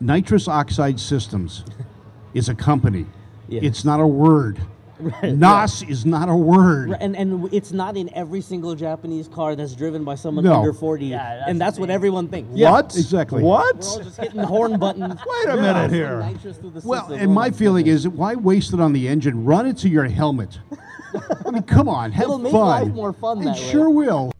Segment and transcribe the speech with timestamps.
[0.00, 1.64] Nitrous Oxide Systems
[2.34, 3.06] is a company.
[3.48, 3.60] Yeah.
[3.62, 4.60] It's not a word.
[5.22, 6.90] NOS is not a word.
[6.90, 10.54] Right, And and it's not in every single Japanese car that's driven by someone No.
[10.54, 11.06] under 40.
[11.06, 12.50] Yeah, that's and that's what everyone thinks.
[12.50, 12.96] What?
[12.96, 13.42] exactly.
[13.42, 13.80] We're all What?
[13.80, 15.20] just hitting the horn buttons.
[15.26, 16.18] Wait a minute here.
[16.42, 17.20] The Well, system.
[17.20, 19.44] and Oh my feeling is, why waste it on the engine?
[19.44, 20.58] Run it to your helmet.
[21.46, 22.66] I mean, come on, have It'll make fun.
[22.66, 23.70] life more fun It that way.
[23.70, 24.32] sure will.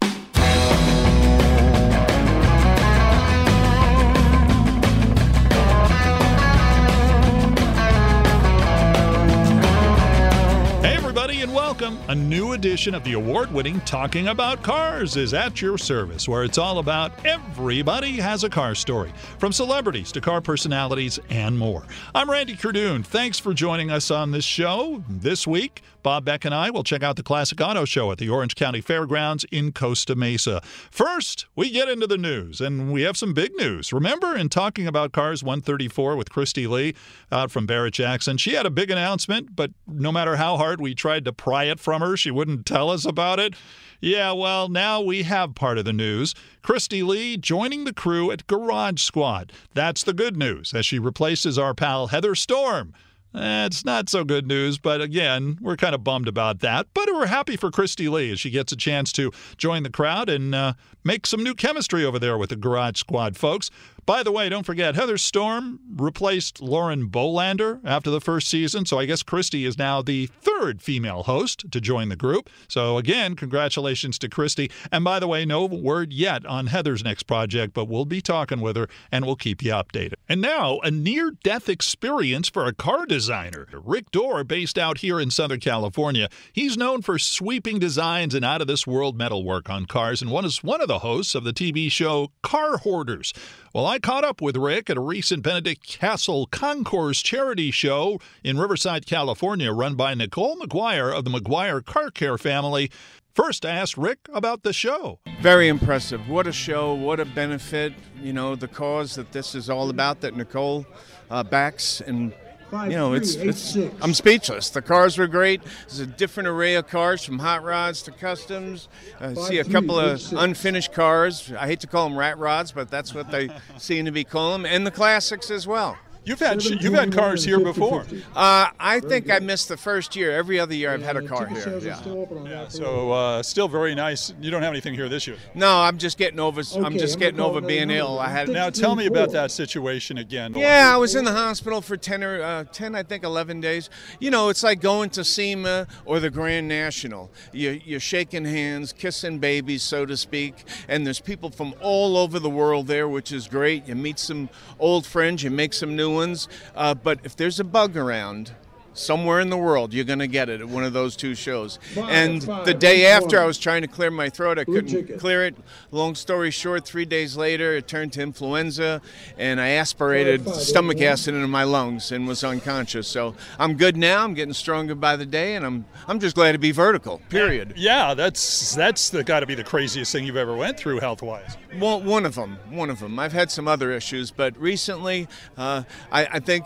[11.80, 11.98] Welcome.
[12.08, 16.42] A new edition of the award winning Talking About Cars is at your service, where
[16.42, 21.84] it's all about everybody has a car story, from celebrities to car personalities and more.
[22.16, 23.04] I'm Randy Cardoon.
[23.04, 25.04] Thanks for joining us on this show.
[25.08, 28.30] This week, Bob Beck and I will check out the Classic Auto Show at the
[28.30, 30.62] Orange County Fairgrounds in Costa Mesa.
[30.90, 33.92] First, we get into the news, and we have some big news.
[33.92, 36.94] Remember, in Talking About Cars 134 with Christy Lee
[37.30, 40.94] out from Barrett Jackson, she had a big announcement, but no matter how hard we
[40.94, 43.52] tried to pry it from her, she wouldn't tell us about it.
[44.00, 46.34] Yeah, well, now we have part of the news.
[46.62, 49.52] Christy Lee joining the crew at Garage Squad.
[49.74, 52.94] That's the good news, as she replaces our pal Heather Storm.
[53.34, 56.86] Eh, It's not so good news, but again, we're kind of bummed about that.
[56.94, 60.28] But we're happy for Christy Lee as she gets a chance to join the crowd
[60.28, 60.72] and uh,
[61.04, 63.70] make some new chemistry over there with the Garage Squad folks.
[64.08, 68.98] By the way, don't forget, Heather Storm replaced Lauren Bolander after the first season, so
[68.98, 72.48] I guess Christy is now the third female host to join the group.
[72.68, 74.70] So again, congratulations to Christy.
[74.90, 78.62] And by the way, no word yet on Heather's next project, but we'll be talking
[78.62, 80.14] with her and we'll keep you updated.
[80.26, 83.68] And now, a near death experience for a car designer.
[83.74, 88.62] Rick Dore, based out here in Southern California, he's known for sweeping designs and out
[88.62, 91.52] of this world metalwork on cars and one is one of the hosts of the
[91.52, 93.34] TV show Car Hoarders.
[93.74, 98.58] Well, I caught up with Rick at a recent Benedict Castle Concourse charity show in
[98.58, 102.90] Riverside, California, run by Nicole Meguiar of the Meguiar Car Care family.
[103.34, 105.20] First, I asked Rick about the show.
[105.40, 106.28] Very impressive.
[106.28, 106.94] What a show.
[106.94, 107.92] What a benefit.
[108.20, 110.84] You know, the cause that this is all about that Nicole
[111.30, 112.00] uh, backs.
[112.00, 112.34] And,
[112.72, 114.70] you know, it's, it's, I'm speechless.
[114.70, 115.62] The cars were great.
[115.86, 118.88] There's a different array of cars from hot rods to customs.
[119.20, 121.52] I see a couple of unfinished cars.
[121.58, 124.62] I hate to call them rat rods, but that's what they seem to be calling
[124.62, 124.72] them.
[124.72, 125.98] And the classics as well.
[126.28, 128.04] You've had you've had cars here before,
[128.36, 130.30] Uh, I think I missed the first year.
[130.30, 131.78] Every other year I've had a car here.
[131.78, 131.98] Yeah.
[132.44, 134.34] yeah so uh, still very nice.
[134.38, 135.36] You don't have anything here this year.
[135.54, 136.60] No, I'm just getting over.
[136.84, 138.18] I'm just getting over being ill.
[138.18, 140.52] I had Now tell me about that situation again.
[140.54, 143.88] Yeah, I was in the hospital for 10 or uh, 10, I think 11 days.
[144.20, 147.30] You know, it's like going to SEMA or the Grand National.
[147.52, 152.38] You, you're shaking hands, kissing babies, so to speak, and there's people from all over
[152.38, 153.88] the world there, which is great.
[153.88, 156.48] You meet some old friends, you make some new ones.
[156.74, 158.52] Uh, but if there's a bug around,
[158.94, 161.78] Somewhere in the world, you're going to get it at one of those two shows.
[161.94, 163.40] Five, and five, the day one, after.
[163.40, 164.58] I was trying to clear my throat.
[164.58, 165.20] I couldn't ticket.
[165.20, 165.56] clear it.
[165.92, 169.00] Long story short, three days later, it turned to influenza,
[169.36, 171.12] and I aspirated Five, five, stomach one, one.
[171.12, 173.06] acid into my lungs and was unconscious.
[173.06, 174.24] So I'm good now.
[174.24, 177.20] I'm getting stronger by the day, and I'm I'm just glad to be vertical.
[177.28, 177.74] Period.
[177.76, 181.22] Yeah, that's that's the, got to be the craziest thing you've ever went through health
[181.22, 181.56] wise.
[181.78, 182.58] One, one of them.
[182.70, 183.18] One of them.
[183.18, 186.64] I've had some other issues, but recently, uh, I, I think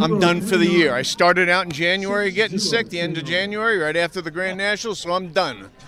[0.00, 0.94] I'm done for the year.
[0.94, 4.58] I started out in January getting sick, the end of January, right after the Grand
[4.58, 5.68] National, so I'm done.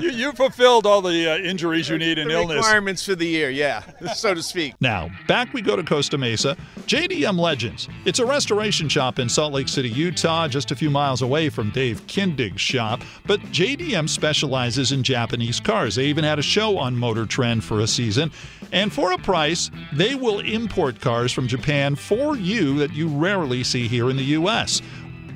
[0.00, 2.56] You, you fulfilled all the uh, injuries you need and The illness.
[2.56, 3.82] requirements for the year, yeah,
[4.14, 4.74] so to speak.
[4.80, 6.56] Now, back we go to Costa Mesa.
[6.86, 7.88] JDM Legends.
[8.04, 11.70] It's a restoration shop in Salt Lake City, Utah, just a few miles away from
[11.70, 13.00] Dave Kindig's shop.
[13.26, 15.96] But JDM specializes in Japanese cars.
[15.96, 18.30] They even had a show on Motor Trend for a season.
[18.72, 23.64] And for a price, they will import cars from Japan for you that you rarely
[23.64, 24.80] see here in the U.S.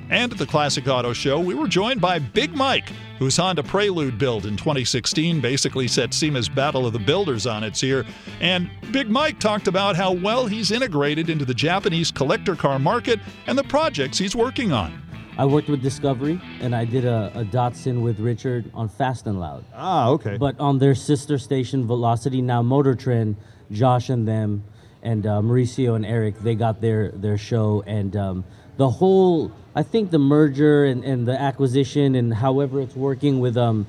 [0.09, 4.17] And at the Classic Auto Show, we were joined by Big Mike, whose Honda Prelude
[4.17, 8.05] build in 2016 basically set SEMA's Battle of the Builders on its ear.
[8.41, 13.19] And Big Mike talked about how well he's integrated into the Japanese collector car market
[13.47, 15.01] and the projects he's working on.
[15.35, 19.39] I worked with Discovery, and I did a, a Datsun with Richard on Fast and
[19.39, 19.65] Loud.
[19.73, 20.37] Ah, okay.
[20.37, 23.37] But on their sister station, Velocity, now Motor Trend,
[23.71, 24.63] Josh and them,
[25.01, 28.45] and uh, Mauricio and Eric, they got their their show, and um,
[28.77, 33.57] the whole, I think the merger and, and the acquisition and however it's working with
[33.57, 33.87] um,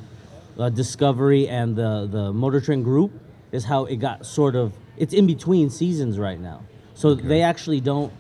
[0.59, 3.13] uh, Discovery and the the Motor Trend group
[3.53, 4.73] is how it got sort of.
[4.97, 6.63] It's in between seasons right now,
[6.95, 8.13] so they actually don't,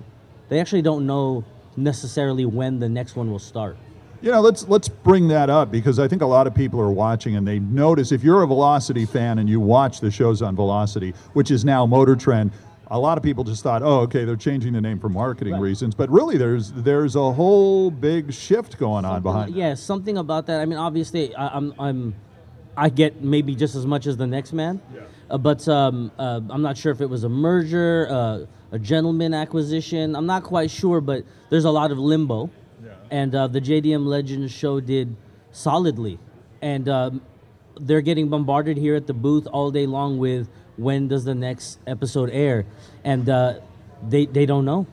[0.49, 1.44] they actually don't know
[1.76, 3.76] necessarily when the next one will start.
[4.20, 6.90] You know, let's let's bring that up because I think a lot of people are
[6.90, 10.56] watching and they notice if you're a Velocity fan and you watch the shows on
[10.56, 12.50] Velocity, which is now Motor Trend,
[12.94, 15.62] a lot of people just thought, oh, okay, they're changing the name for marketing Right.
[15.62, 19.50] reasons, but really, there's there's a whole big shift going on behind.
[19.50, 19.56] it.
[19.56, 20.61] Yeah, something about that.
[20.61, 22.14] I mean, obviously, I, I'm, I'm,
[22.76, 24.81] I get maybe just as much as the next man.
[25.29, 29.35] Uh, but um, uh, I'm not sure if it was a merger, uh, a gentleman
[29.35, 30.14] acquisition.
[30.14, 32.49] I'm not quite sure, but there's a lot of limbo.
[32.85, 32.90] yeah.
[33.11, 35.17] And uh, the JDM Legends show did
[35.50, 36.19] solidly,
[36.62, 37.23] and um,
[37.81, 41.79] they're getting bombarded here at the booth all day long with when does the next
[41.87, 42.67] episode air,
[43.05, 43.55] and uh,
[44.09, 44.87] they they don't know.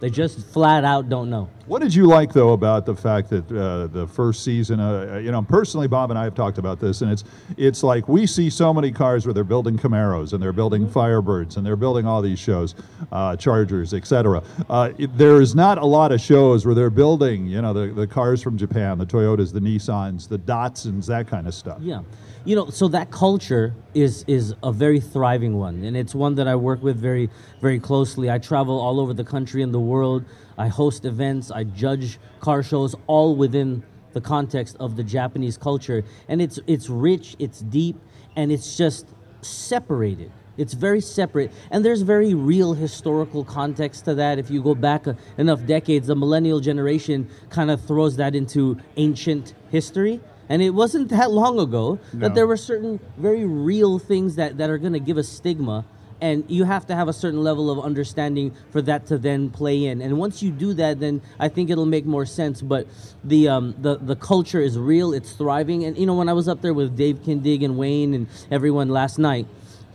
[0.00, 1.50] They just flat out don't know.
[1.66, 4.78] What did you like though about the fact that uh, the first season?
[4.78, 7.24] Uh, you know, personally, Bob and I have talked about this, and it's
[7.56, 11.56] it's like we see so many cars where they're building Camaros and they're building Firebirds
[11.56, 12.76] and they're building all these shows,
[13.10, 14.42] uh, Chargers, etc.
[14.70, 18.06] Uh, there is not a lot of shows where they're building, you know, the, the
[18.06, 21.78] cars from Japan, the Toyotas, the Nissans, the Datsuns, that kind of stuff.
[21.80, 22.02] Yeah,
[22.48, 26.48] you know, so that culture is is a very thriving one, and it's one that
[26.48, 27.28] I work with very
[27.60, 28.30] very closely.
[28.30, 30.24] I travel all over the country and the world.
[30.56, 31.50] I host events.
[31.50, 33.82] I judge car shows, all within
[34.14, 37.96] the context of the Japanese culture, and it's it's rich, it's deep,
[38.34, 39.04] and it's just
[39.42, 40.32] separated.
[40.56, 44.38] It's very separate, and there's very real historical context to that.
[44.38, 45.04] If you go back
[45.36, 50.18] enough decades, the millennial generation kind of throws that into ancient history.
[50.48, 54.70] And it wasn't that long ago that there were certain very real things that, that
[54.70, 55.84] are going to give a stigma.
[56.20, 59.84] And you have to have a certain level of understanding for that to then play
[59.84, 60.02] in.
[60.02, 62.60] And once you do that, then I think it'll make more sense.
[62.60, 62.88] But
[63.22, 65.12] the um, the the culture is real.
[65.12, 65.84] It's thriving.
[65.84, 68.88] And you know, when I was up there with Dave Kindig and Wayne and everyone
[68.88, 69.46] last night,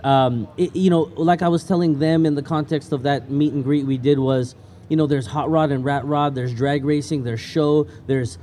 [0.03, 3.51] um, it, you know, like I was telling them in the context of that meet
[3.53, 4.55] and greet we did was,
[4.89, 8.37] you know, there's hot rod and rat rod, there's drag racing, there's show, there's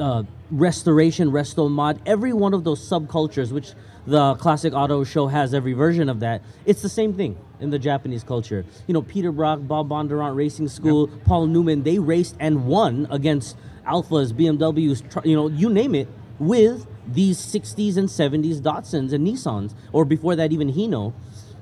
[0.00, 3.72] uh, restoration, resto mod, every one of those subcultures, which
[4.06, 6.42] the classic auto show has every version of that.
[6.64, 8.64] It's the same thing in the Japanese culture.
[8.86, 13.56] You know, Peter Brock, Bob Bondurant Racing School, Paul Newman, they raced and won against
[13.86, 16.08] Alfas, BMWs, you know, you name it,
[16.38, 21.12] with these 60s and 70s Datsuns and Nissans, or before that, even Hino.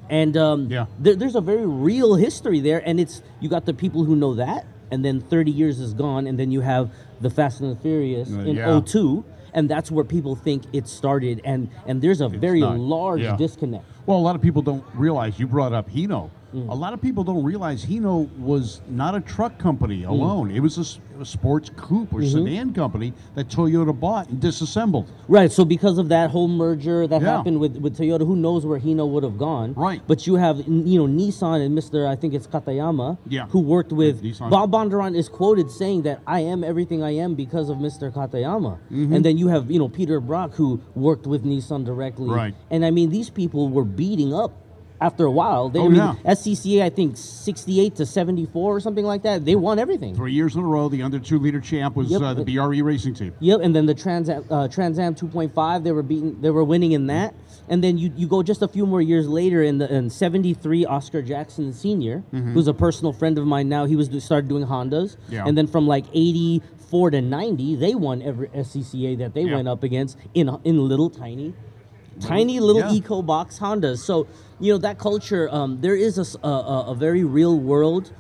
[0.08, 0.87] And um, Yeah.
[0.99, 4.35] there, there's a very real history there, and it's you got the people who know
[4.35, 6.90] that, and then 30 years is gone, and then you have
[7.20, 8.81] the Fast and the Furious Uh, in yeah.
[8.81, 9.25] 02,
[9.55, 12.79] and that's where people think it started, and and there's a very not.
[12.79, 13.37] large Yeah.
[13.37, 13.85] disconnect.
[14.06, 15.38] Well, a lot of people don't realize.
[15.38, 16.31] You brought up Hino.
[16.55, 16.69] Mm.
[16.71, 20.09] A lot of people don't realize Hino was not a truck company Mm.
[20.09, 20.50] alone.
[20.50, 20.85] It was a,
[21.25, 22.47] sports coupe or Mm-hmm.
[22.47, 25.11] sedan company that Toyota bought and disassembled.
[25.27, 25.50] Right.
[25.50, 27.37] So because of that whole merger that Yeah.
[27.39, 29.75] happened with, with Toyota, who knows where Hino would have gone?
[29.75, 30.00] Right.
[30.06, 32.06] But you have you know Nissan and Mr.
[32.06, 33.47] I think it's Katayama, Yeah.
[33.49, 34.23] who worked with.
[34.49, 38.12] Bob Bondurant is quoted saying that I am everything I am because of Mr.
[38.12, 38.79] Katayama.
[38.93, 39.12] Mm-hmm.
[39.12, 42.29] And then you have you know Peter Brock who worked with Nissan directly.
[42.31, 42.55] Right.
[42.71, 44.53] And I mean these people were beating up.
[45.00, 46.15] After a while, they Oh, I mean, yeah.
[46.25, 49.45] SCCA I think sixty-eight to seventy-four or something like that.
[49.45, 50.17] They won everything.
[50.17, 52.21] Three years in a row, the under two liter champ was Yep.
[52.23, 53.33] uh, the BRE racing team.
[53.39, 56.93] Yep, and then the Trans uh, Trans Am 2.5, they were beating, they were winning
[56.93, 57.35] in that.
[57.69, 60.85] And then you, you go just a few more years later in the in 73,
[60.87, 63.85] Oscar Jackson Sr., who's a personal friend of mine now.
[63.85, 65.45] He was started doing Hondas, Yeah.
[65.47, 69.56] and then from like 84 to 90, they won every SCCA that they Yeah.
[69.56, 71.53] went up against in in little tiny,
[72.20, 72.93] tiny little yeah.
[72.93, 73.99] eco box Hondas.
[73.99, 74.26] So
[74.61, 75.49] you know that culture.
[75.50, 78.12] Um, There is a very real world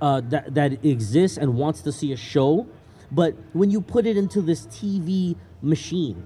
[0.00, 2.66] uh, that that exists and wants to see a show,
[3.10, 6.24] but when you put it into this TV machine,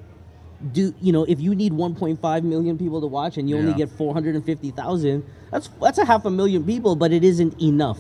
[0.73, 3.88] do you know if you need 1.5 million people to watch and you only get
[3.90, 7.99] 450,000, that's that's a half a million people, but it isn't enough.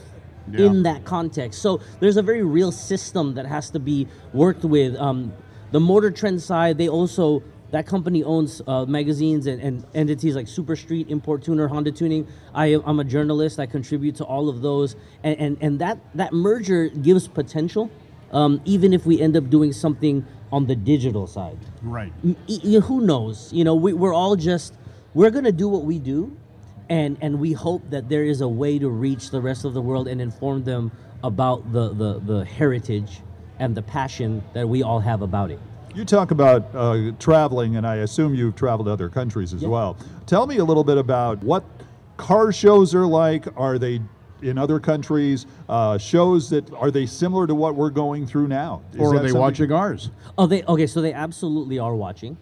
[0.50, 0.64] Yeah.
[0.64, 4.96] In that context, so there's a very real system that has to be worked with.
[4.96, 5.34] Um,
[5.72, 10.48] the Motor Trend side, they also that company owns uh, magazines and, and entities like
[10.48, 12.26] Super Street, Import Tuner, Honda Tuning.
[12.54, 13.58] I am I'm a journalist.
[13.60, 17.90] I contribute to all of those, and and, and that that merger gives potential,
[18.32, 21.58] um, even if we end up doing something on the digital side.
[21.82, 22.12] Right.
[22.24, 23.52] M- y- y- who knows?
[23.52, 24.74] You know, we, we're all just
[25.14, 26.34] we're gonna do what we do,
[26.88, 29.82] and and we hope that there is a way to reach the rest of the
[29.82, 30.90] world and inform them
[31.22, 33.20] about the the, the heritage
[33.58, 35.58] and the passion that we all have about it.
[35.98, 39.68] You talk about uh, traveling, and I assume you've traveled to other countries as Yeah.
[39.68, 39.96] well.
[40.26, 41.64] Tell me a little bit about what
[42.16, 43.48] car shows are like.
[43.56, 44.00] Are they
[44.40, 45.46] in other countries?
[45.68, 48.80] Uh, shows that are they similar to what we're going through now?
[48.92, 50.12] Is Or are they watching ours?
[50.38, 50.86] Oh, they okay.
[50.86, 52.36] So they absolutely are watching.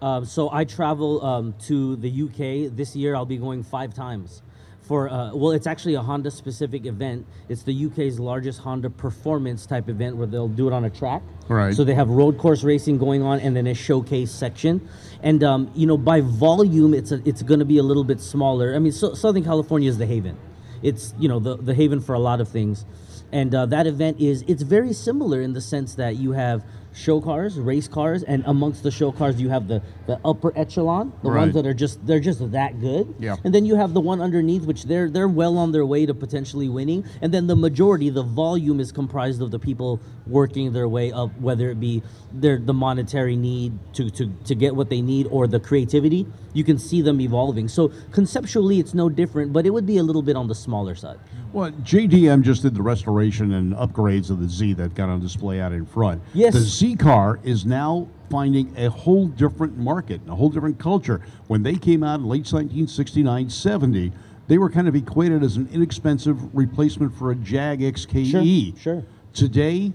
[0.00, 3.16] Um, so I travel um, to the UK this year.
[3.16, 4.42] I'll be going five times
[4.82, 7.26] for uh, well, it's actually a Honda specific event.
[7.48, 11.22] It's the UK's largest Honda performance type event where they'll do it on a track.
[11.48, 11.74] Right.
[11.74, 14.88] So they have road course racing going on and then a showcase section.
[15.22, 18.20] And um, you know, by volume, it's a, it's going to be a little bit
[18.20, 18.74] smaller.
[18.74, 20.36] I mean, so, Southern California is the haven.
[20.82, 22.84] it's you know the the haven for a lot of things,
[23.30, 27.20] and uh, that event is it's very similar in the sense that you have show
[27.20, 31.30] cars, race cars, and amongst the show cars you have the the upper echelon, the
[31.30, 31.40] Right.
[31.42, 33.14] ones that are just they're just that good.
[33.18, 33.36] Yeah.
[33.44, 36.14] And then you have the one underneath, which they're they're well on their way to
[36.14, 37.04] potentially winning.
[37.20, 41.30] And then the majority, the volume is comprised of the people working their way up,
[41.40, 45.46] whether it be their the monetary need to to to get what they need or
[45.46, 46.26] the creativity.
[46.52, 47.68] You can see them evolving.
[47.68, 50.94] So conceptually, it's no different, but it would be a little bit on the smaller
[50.94, 51.18] side.
[51.52, 55.60] Well, JDM just did the restoration and upgrades of the Z that got on display
[55.60, 56.22] out in front.
[56.34, 56.54] Yes.
[56.98, 61.20] Car is now finding a whole different market, a whole different culture.
[61.46, 64.12] When they came out in late 1969, 70,
[64.48, 68.72] they were kind of equated as an inexpensive replacement for a Jag XKE.
[68.76, 69.04] Sure, sure.
[69.32, 69.92] Today,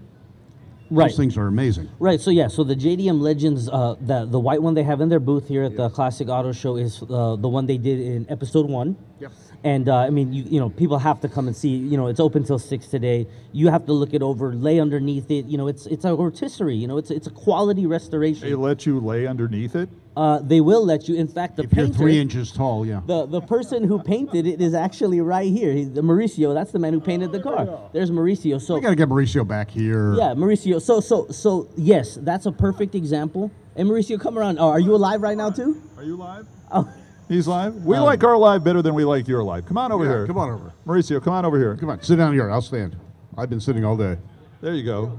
[0.89, 1.09] Right.
[1.09, 1.89] those things are amazing.
[1.99, 2.21] Right.
[2.21, 2.47] So yeah.
[2.47, 5.63] So the JDM Legends, uh, the the white one they have in their booth here
[5.63, 8.95] at the Classic Auto Show is uh, the one they did in episode one.
[9.19, 9.33] Yep.
[9.63, 11.69] And uh, I mean, you you know, people have to come and see.
[11.69, 13.27] You know, it's open till six today.
[13.51, 15.45] You have to look it over, lay underneath it.
[15.45, 16.75] You know, it's it's a rotisserie.
[16.75, 18.47] You know, it's it's a quality restoration.
[18.47, 19.89] They let you lay underneath it.
[20.15, 21.15] Uh, they will let you.
[21.15, 23.01] In fact, the If you're three inches tall, yeah.
[23.05, 25.73] the the person who painted it is actually right here.
[25.73, 26.53] He's the Mauricio.
[26.53, 27.89] That's the man who painted the car.
[27.93, 28.61] There's Mauricio.
[28.61, 30.13] So We got to get Mauricio back here.
[30.15, 30.81] yeah, Mauricio.
[30.81, 33.51] So so so yes, that's a perfect example.
[33.75, 34.57] And Mauricio, come around.
[34.59, 35.81] Oh, are you alive right now too?
[35.97, 36.47] Are you live?
[36.71, 36.91] Oh,
[37.27, 37.75] He's live.
[37.85, 39.65] We um, like our live better than we like your live.
[39.65, 40.27] Come on over Yeah, here.
[40.27, 40.71] come on over.
[40.85, 41.21] Mauricio.
[41.21, 41.75] Come on over here.
[41.75, 42.49] Come on, sit down here.
[42.49, 42.95] I'll stand.
[43.37, 44.17] I've been sitting all day.
[44.61, 45.17] There you go.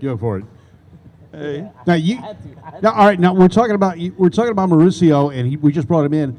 [0.00, 0.44] Go for it.
[1.32, 1.70] Hey.
[1.86, 2.16] Now you.
[2.82, 3.18] Now, all right.
[3.18, 6.38] Now we're talking about we're talking about Mauricio, and he, we just brought him in.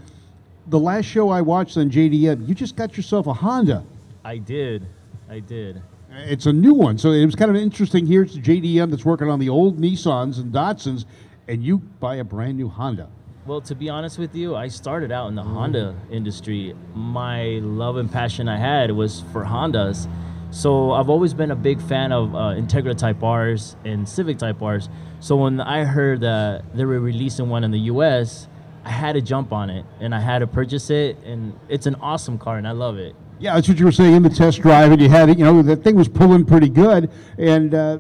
[0.68, 3.84] The last show I watched on JDM, you just got yourself a Honda.
[4.24, 4.86] I did.
[5.30, 5.82] I did.
[6.12, 8.06] It's a new one, so it was kind of interesting.
[8.06, 11.06] Here's JDM that's working on the old Nissans and Datsuns,
[11.48, 13.10] and you buy a brand new Honda.
[13.50, 16.76] Well, to be honest with you, I started out in the Honda industry.
[16.94, 20.08] My love and passion I had was for Hondas.
[20.52, 24.62] So I've always been a big fan of uh, Integra Type Rs and Civic Type
[24.62, 24.88] Rs.
[25.20, 28.48] So when I heard that they were releasing one in the US,
[28.86, 31.18] I had to jump on it and I had to purchase it.
[31.26, 33.16] And it's an awesome car and I love it.
[33.40, 35.40] Yeah, that's what you were saying in the test drive, and you had it.
[35.40, 37.98] You know, the thing was pulling pretty good, and uh,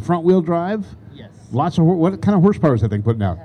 [0.00, 0.86] front wheel drive.
[1.12, 1.32] Yes.
[1.52, 3.36] Lots of what kind of horsepower is that thing putting out?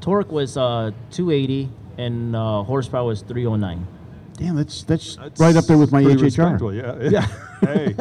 [0.00, 3.86] Had a torque was uh, 280 and uh, horsepower was 309.
[4.34, 6.24] Damn, that's that's, That's right up there with my pretty HHR.
[6.24, 6.96] respectable, Yeah.
[7.10, 7.26] Yeah.
[7.60, 7.94] hey.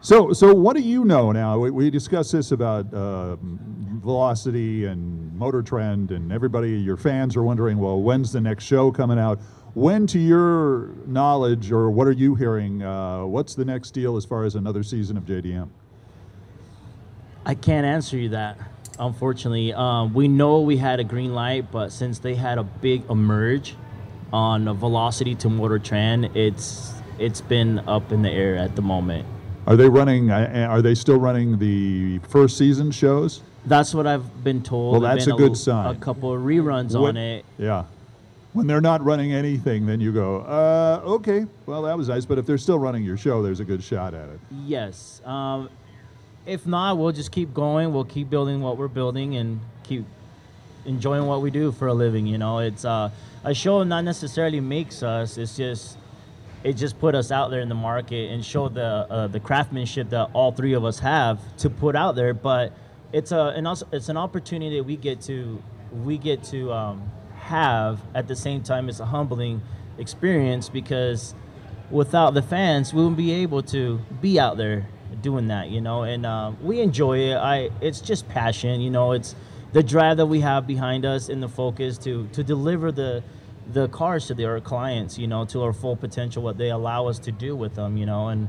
[0.00, 1.58] So, so what do you know now?
[1.58, 7.42] We, we discussed this about uh, velocity and motor trend, and everybody, your fans are
[7.42, 9.40] wondering, well, when's the next show coming out?
[9.74, 12.82] When, to your knowledge, or what are you hearing?
[12.82, 15.68] Uh, what's the next deal as far as another season of JDM?
[17.44, 18.58] I can't answer you that,
[18.98, 19.72] unfortunately.
[19.72, 23.74] Um, we know we had a green light, but since they had a big emerge
[24.32, 28.82] on a velocity to motor trend, it's it's been up in the air at the
[28.82, 29.26] moment.
[29.66, 30.30] Are they running?
[30.30, 33.42] uh, Are they still running the first season shows?
[33.66, 34.92] That's what I've been told.
[34.92, 35.94] Well, that's been a good l- sign.
[35.94, 37.44] A couple of reruns What- on it.
[37.58, 37.84] Yeah.
[38.54, 42.24] When they're not running anything, then you go, uh, okay, well, that was nice.
[42.24, 44.40] But if they're still running your show, there's a good shot at it.
[44.64, 45.20] Yes.
[45.26, 45.68] Um,
[46.48, 47.92] if not, we'll just keep going.
[47.92, 50.04] We'll keep building what we're building and keep
[50.86, 52.26] enjoying what we do for a living.
[52.26, 53.10] You know, it's uh,
[53.44, 55.36] a show not necessarily makes us.
[55.36, 55.98] It's just
[56.64, 60.08] it just put us out there in the market and show the uh, the craftsmanship
[60.10, 62.32] that all three of us have to put out there.
[62.32, 62.72] But
[63.12, 65.62] it's a and also it's an opportunity that we get to
[65.92, 68.88] we get to um, have at the same time.
[68.88, 69.60] It's a humbling
[69.98, 71.34] experience because
[71.90, 74.86] without the fans, we wouldn't be able to be out there
[75.22, 76.02] doing that, you know.
[76.02, 77.36] And uh, we enjoy it.
[77.36, 79.12] I it's just passion, you know.
[79.12, 79.34] It's
[79.72, 83.22] the drive that we have behind us and the focus to to deliver the
[83.72, 87.18] the cars to their clients, you know, to our full potential, what they allow us
[87.20, 88.28] to do with them, you know.
[88.28, 88.48] And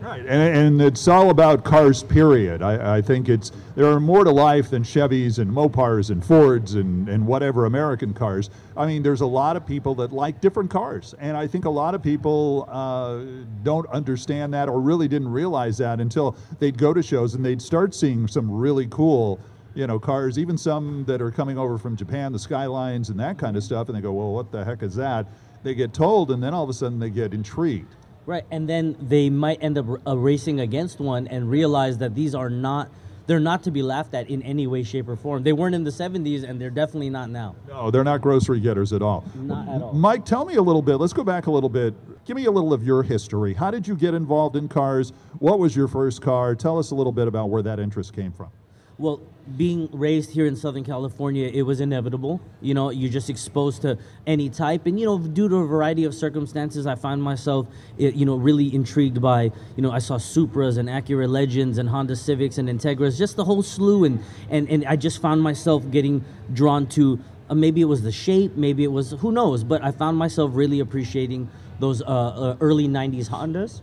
[0.00, 2.02] Right, and, and it's all about cars.
[2.02, 2.62] Period.
[2.62, 6.74] I, I think it's there are more to life than Chevys and Mopars and Fords
[6.74, 8.50] and, and whatever American cars.
[8.76, 11.70] I mean, there's a lot of people that like different cars, and I think a
[11.70, 13.22] lot of people uh,
[13.62, 17.62] don't understand that or really didn't realize that until they'd go to shows and they'd
[17.62, 19.40] start seeing some really cool,
[19.74, 20.38] you know, cars.
[20.38, 23.88] Even some that are coming over from Japan, the Skylines and that kind of stuff,
[23.88, 25.26] and they go, "Well, what the heck is that?"
[25.62, 27.94] They get told, and then all of a sudden they get intrigued.
[28.26, 32.34] Right, and then they might end up uh, racing against one and realize that these
[32.34, 32.90] are not
[33.26, 35.42] they're not to be laughed at in any way, shape, or form.
[35.42, 37.56] They weren't in the 70s, and they're definitely not now.
[37.68, 39.24] No, they're not grocery getters at all.
[39.34, 39.92] Not at all.
[39.92, 40.96] Mike, tell me a little bit.
[40.96, 41.94] Let's go back a little bit.
[42.24, 43.52] Give me a little of your history.
[43.54, 45.12] How did you get involved in cars?
[45.40, 46.54] What was your first car?
[46.54, 48.50] Tell us a little bit about where that interest came from.
[48.98, 49.20] Well,
[49.58, 52.40] being raised here in Southern California, it was inevitable.
[52.62, 56.04] You know, you're just exposed to any type, and you know, due to a variety
[56.04, 57.66] of circumstances, I find myself,
[58.00, 61.90] eh, you know, really intrigued by, you know, I saw Supras and Acura Legends and
[61.90, 65.88] Honda Civics and Integras, just the whole slew, and and and I just found myself
[65.90, 66.24] getting
[66.54, 67.20] drawn to.
[67.50, 70.52] Uh, maybe it was the shape, maybe it was who knows, but I found myself
[70.54, 71.50] really appreciating
[71.80, 73.82] those uh, uh, early '90s Hondas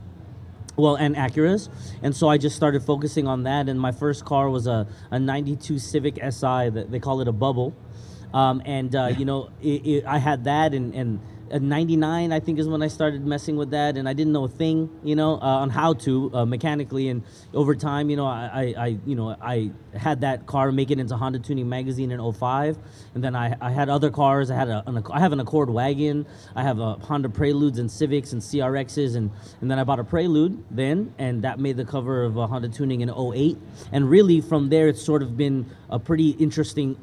[0.76, 1.70] well and Acuras.
[2.02, 5.20] And so I just started focusing on that and my first car was a, a
[5.20, 7.76] 92 Civic SI that they call it a bubble.
[8.34, 11.20] Um, and uh, you know it, it, I had that and, and
[11.54, 14.46] at 99 I think is when I started messing with that and I didn't know
[14.46, 17.22] a thing you know uh, on how to uh, mechanically and
[17.54, 21.16] over time you know I, I, you know I had that car make it into
[21.16, 22.78] Honda Tuning Magazine in 05
[23.14, 24.50] and then I, I had other cars.
[24.50, 26.26] I had a an, I have an Accord wagon.
[26.56, 29.30] I have a Honda Preludes and Civics and CRXs and
[29.62, 32.70] and then I bought a Prelude then and that made the cover of uh, Honda
[32.70, 33.58] Tuning in 08
[33.92, 36.98] and really from there it's sort of been a pretty interesting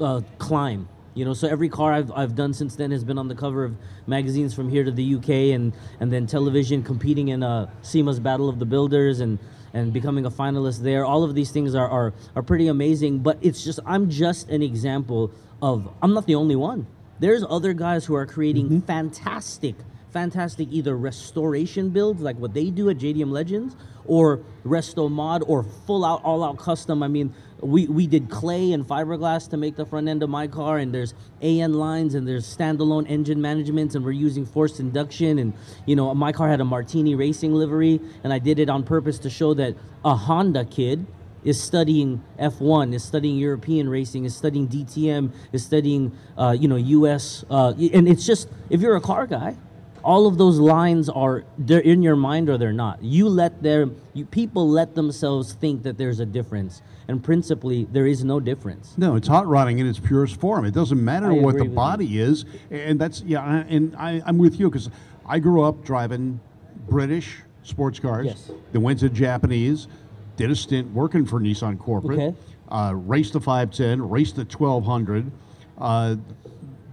[0.00, 0.88] uh, climb.
[1.14, 3.62] You know, so every car I've, I've done since then has been on the cover
[3.62, 3.76] of
[4.08, 8.48] magazines from here to the UK and, and then television, competing in uh, SEMA's Battle
[8.48, 9.38] of the Builders and,
[9.72, 11.04] and becoming a finalist there.
[11.04, 14.60] All of these things are, are, are pretty amazing, but it's just, I'm just an
[14.60, 15.30] example
[15.62, 16.86] of, I'm not the only one.
[17.20, 19.76] There's other guys who are creating fantastic,
[20.12, 25.62] fantastic either restoration builds like what they do at JDM Legends or resto mod or
[25.62, 27.02] full out, all out custom.
[27.02, 27.32] I mean,
[27.64, 30.92] we, we did clay and fiberglass to make the front end of my car and
[30.92, 35.54] there's AN lines and there's standalone engine management and we're using forced induction and
[35.86, 39.18] you know my car had a Martini racing livery and I did it on purpose
[39.20, 41.06] to show that a Honda kid
[41.42, 46.76] is studying F1, is studying European racing, is studying DTM, is studying uh, you know
[46.76, 49.56] US uh, and it's just if you're a car guy
[50.04, 53.88] all of those lines are they're in your mind or they're not you let their
[54.12, 58.94] you, people let themselves think that there's a difference and principally there is no difference
[58.98, 60.64] No, it's hot rodding in its purest form.
[60.66, 61.74] It doesn't matter I what the with you.
[61.76, 63.42] body is, and that's yeah.
[63.42, 64.88] I- And I, I'm with you because
[65.26, 66.40] I grew up driving
[66.88, 68.26] British sports cars.
[68.26, 68.50] Yes.
[68.72, 69.88] Then went to Japanese,
[70.36, 72.18] did a stint working for Nissan corporate.
[72.20, 72.36] Okay.
[72.68, 75.30] Uh, raced the 510, raced the 1200.
[75.76, 76.16] Uh,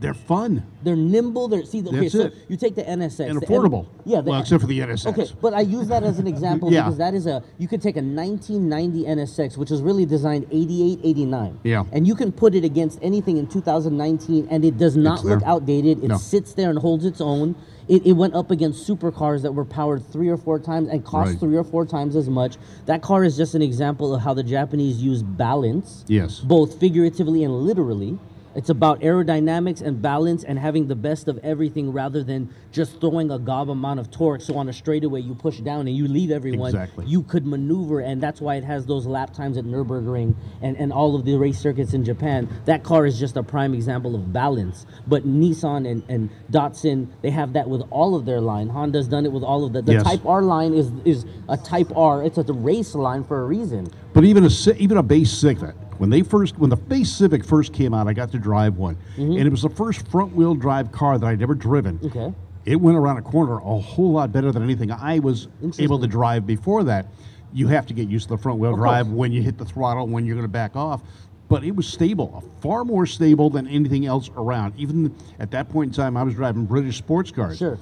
[0.01, 2.33] they're fun they're nimble they're see okay That's so it.
[2.49, 3.85] you take the nsx and the N- affordable.
[4.03, 5.05] yeah the well, N- except for the NSX.
[5.07, 6.83] Okay, but I use that as an example Yeah.
[6.83, 10.99] because that is a you could take a 1990 NSX, which was really designed 88,
[11.03, 11.59] 89.
[11.63, 11.83] Yeah.
[11.91, 16.03] And you can put it against anything in 2019, and it does not look outdated.
[16.03, 16.17] It No.
[16.17, 17.55] sits there and holds its own.
[17.87, 21.31] It, it went up against supercars that were powered three or four times and cost
[21.31, 21.39] Right.
[21.39, 22.57] three or four times as much.
[22.85, 26.39] That car is just an example of how the Japanese use balance Yes.
[26.39, 28.17] both figuratively and literally.
[28.53, 33.31] It's about aerodynamics and balance and having the best of everything rather than just throwing
[33.31, 34.41] a gob amount of torque.
[34.41, 36.69] So on a straightaway, you push down and you leave everyone.
[36.69, 37.05] Exactly.
[37.05, 40.91] You could maneuver, and that's why it has those lap times at Nürburgring and, and
[40.91, 42.49] all of the race circuits in Japan.
[42.65, 44.85] That car is just a prime example of balance.
[45.07, 48.67] But Nissan and, and Datsun, they have that with all of their line.
[48.67, 49.85] Honda's done it with all of that.
[49.85, 50.03] The Yes.
[50.03, 53.91] Type R line is, is a Type R, it's a race line for a reason.
[54.13, 57.73] But even a even a base Civic, when they first when the base Civic first
[57.73, 60.91] came out, I got to drive one, and it was the first front wheel drive
[60.91, 61.99] car that I'd ever driven.
[61.99, 62.17] Mm-hmm.
[62.17, 62.35] Okay.
[62.65, 66.07] It went around a corner a whole lot better than anything I was able to
[66.07, 67.05] drive before that.
[67.53, 69.15] You have to get used to the front wheel Of drive course.
[69.15, 71.03] when you hit the throttle, when you're going to back off.
[71.49, 74.73] But it was stable, far more stable than anything else around.
[74.77, 77.59] Even at that point in time, I was driving British sports cars.
[77.59, 77.77] Sure.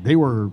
[0.00, 0.52] They were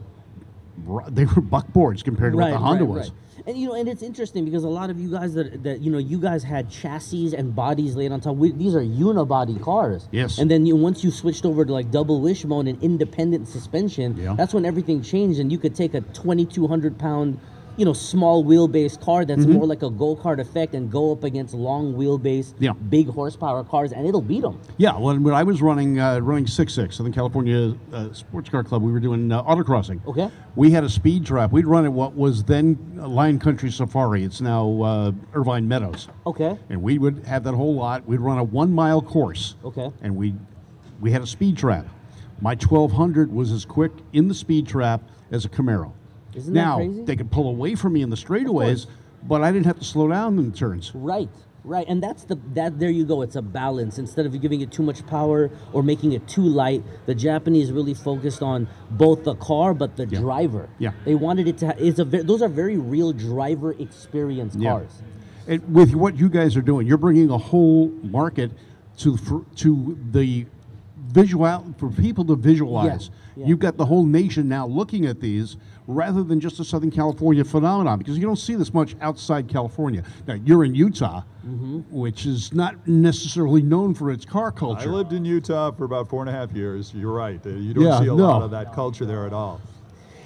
[1.09, 3.11] they were buckboards compared to what the Honda was.
[3.47, 5.89] And you know, and it's interesting because a lot of you guys that, that you
[5.89, 8.35] know, you guys had chassis and bodies laid on top.
[8.35, 10.07] We, these are unibody cars.
[10.11, 10.37] Yes.
[10.39, 14.33] And then you once you switched over to like double wishbone and independent suspension, Yeah.
[14.35, 17.39] that's when everything changed, and you could take a 2,200 pound,
[17.79, 21.23] you know, small wheelbase car that's more like a go kart effect and go up
[21.23, 22.63] against long wheelbase, Mm-hmm.
[22.65, 22.73] Yeah.
[22.73, 24.59] big horsepower cars, and it'll beat them.
[24.77, 28.63] Yeah, when, when I was running uh, running six six Southern California uh, Sports Car
[28.65, 30.05] Club, we were doing uh, autocrossing.
[30.05, 30.29] Okay.
[30.57, 31.53] We had a speed trap.
[31.53, 34.23] We'd run at what was then Lion Country Safari.
[34.25, 36.09] It's now uh, Irvine Meadows.
[36.27, 36.57] Okay.
[36.69, 38.05] And we would have that whole lot.
[38.05, 39.55] We'd run a one mile course.
[39.63, 39.89] Okay.
[40.01, 40.33] And we
[40.99, 41.85] we had a speed trap.
[42.41, 45.93] My 1200 was as quick in the speed trap as a Camaro.
[46.35, 47.03] Isn't that now crazy?
[47.03, 48.87] they could pull away from me in the straightaways,
[49.23, 50.91] but I didn't have to slow down in the turns.
[50.93, 51.29] Right,
[51.63, 53.21] right, and that's the that there you go.
[53.21, 53.97] It's a balance.
[53.97, 57.93] Instead of giving it too much power or making it too light, the Japanese really
[57.93, 60.69] focused on both the car but the driver.
[60.79, 60.91] Yeah.
[61.05, 61.67] they wanted it to.
[61.67, 64.71] Ha- it's a those are very real driver experience Yeah.
[64.71, 65.01] cars.
[65.47, 68.51] And with what you guys are doing, you're bringing a whole market
[68.99, 70.45] to for, to the
[71.07, 73.07] visual for people to visualize.
[73.07, 73.15] Yeah,
[73.47, 77.43] You've got the whole nation now looking at these rather than just a Southern California
[77.43, 80.03] phenomenon because you don't see this much outside California.
[80.27, 81.79] Now, you're in Utah, Mm-hmm.
[81.89, 84.89] which is not necessarily known for its car culture.
[84.89, 86.93] I lived in Utah for about four and a half years.
[86.93, 87.43] You're right.
[87.45, 88.15] Uh, You don't Yeah, see a no.
[88.15, 89.59] lot of that culture there at all.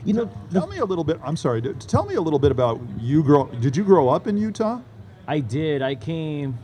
[0.05, 1.19] You know, the, Tell me a little bit.
[1.23, 1.61] I'm sorry.
[1.61, 3.23] Tell me a little bit about you.
[3.23, 3.45] Grow.
[3.45, 4.81] Did you grow up in Utah?
[5.27, 5.81] I did.
[5.81, 6.57] I came.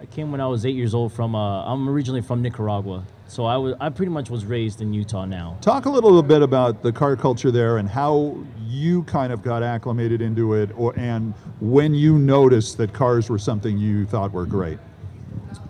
[0.00, 1.34] I came when I was eight years old from.
[1.34, 3.74] Uh, I'm originally from Nicaragua, so I was.
[3.80, 5.58] I pretty much was raised in Utah now.
[5.60, 9.62] Talk a little bit about the car culture there and how you kind of got
[9.62, 14.46] acclimated into it, or and when you noticed that cars were something you thought were
[14.46, 14.78] great.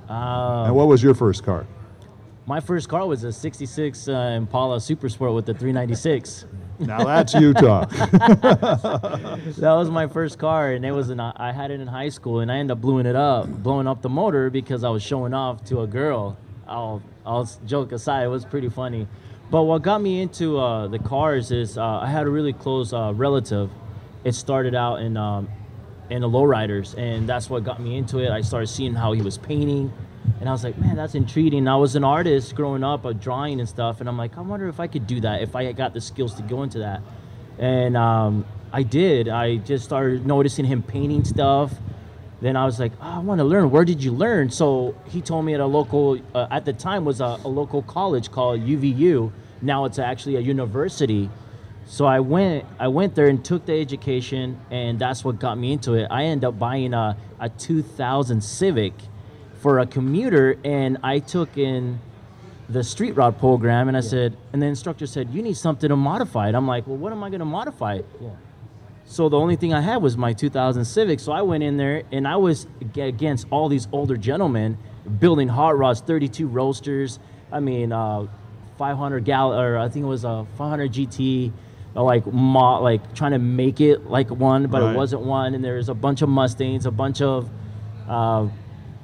[0.09, 1.67] Uh, and what was your first car?
[2.47, 6.45] my first car was a '66 uh, Impala Super Sport with the 396.
[6.81, 7.85] Now that's Utah.
[7.87, 11.21] that was my first car, and it was in.
[11.21, 14.03] I had it in high school, and I ended up blowing it up, blowing up
[14.03, 16.37] the motor because I was showing off to a girl.
[16.67, 19.07] I'll, I'll joke aside, it was pretty funny.
[19.51, 22.93] But what got me into uh, the cars is uh, I had a really close
[22.93, 23.71] uh, relative.
[24.25, 25.49] It started out in um,
[26.11, 28.31] in the lowriders, and that's what got me into it.
[28.31, 29.93] I started seeing how he was painting,
[30.41, 31.69] and I was like, man, that's intriguing.
[31.69, 34.69] I was an artist growing up, a drawing and stuff, and I'm like, I wonder
[34.69, 37.01] if I could do that, if I got the skills to go into that.
[37.59, 39.29] And um, I did.
[39.29, 41.73] I just started noticing him painting stuff.
[42.45, 43.71] Then I was like, oh, I want to learn.
[43.71, 44.51] Where did you learn?
[44.51, 47.81] So he told me at a local, uh, at the time was a, a local
[47.81, 49.33] college called UVU.
[49.63, 51.31] Now it's actually a university.
[51.87, 55.73] So I went, I went there and took the education, and that's what got me
[55.73, 56.07] into it.
[56.11, 58.93] I ended up buying a, a 2000 Civic
[59.63, 61.99] for a commuter, and I took in
[62.69, 65.97] the street rod program, and I said, and the instructor said, you need something to
[65.97, 66.55] modify it.
[66.55, 68.07] I'm like, well, what am I going to modify it?
[68.21, 68.29] yeah.
[69.07, 71.21] So the only thing I had was my 2000 Civic.
[71.21, 74.79] So I went in there and I was against all these older gentlemen
[75.21, 77.19] building hot rods, 32 roasters.
[77.53, 78.27] I mean, uh,
[78.79, 81.53] 500 gal, or I think it was a 500 GT,
[81.95, 84.93] uh, like mo- like trying to make it like one, but Right.
[84.95, 85.55] it wasn't one.
[85.55, 87.49] And there's a bunch of Mustangs, a bunch of,
[88.09, 88.47] uh,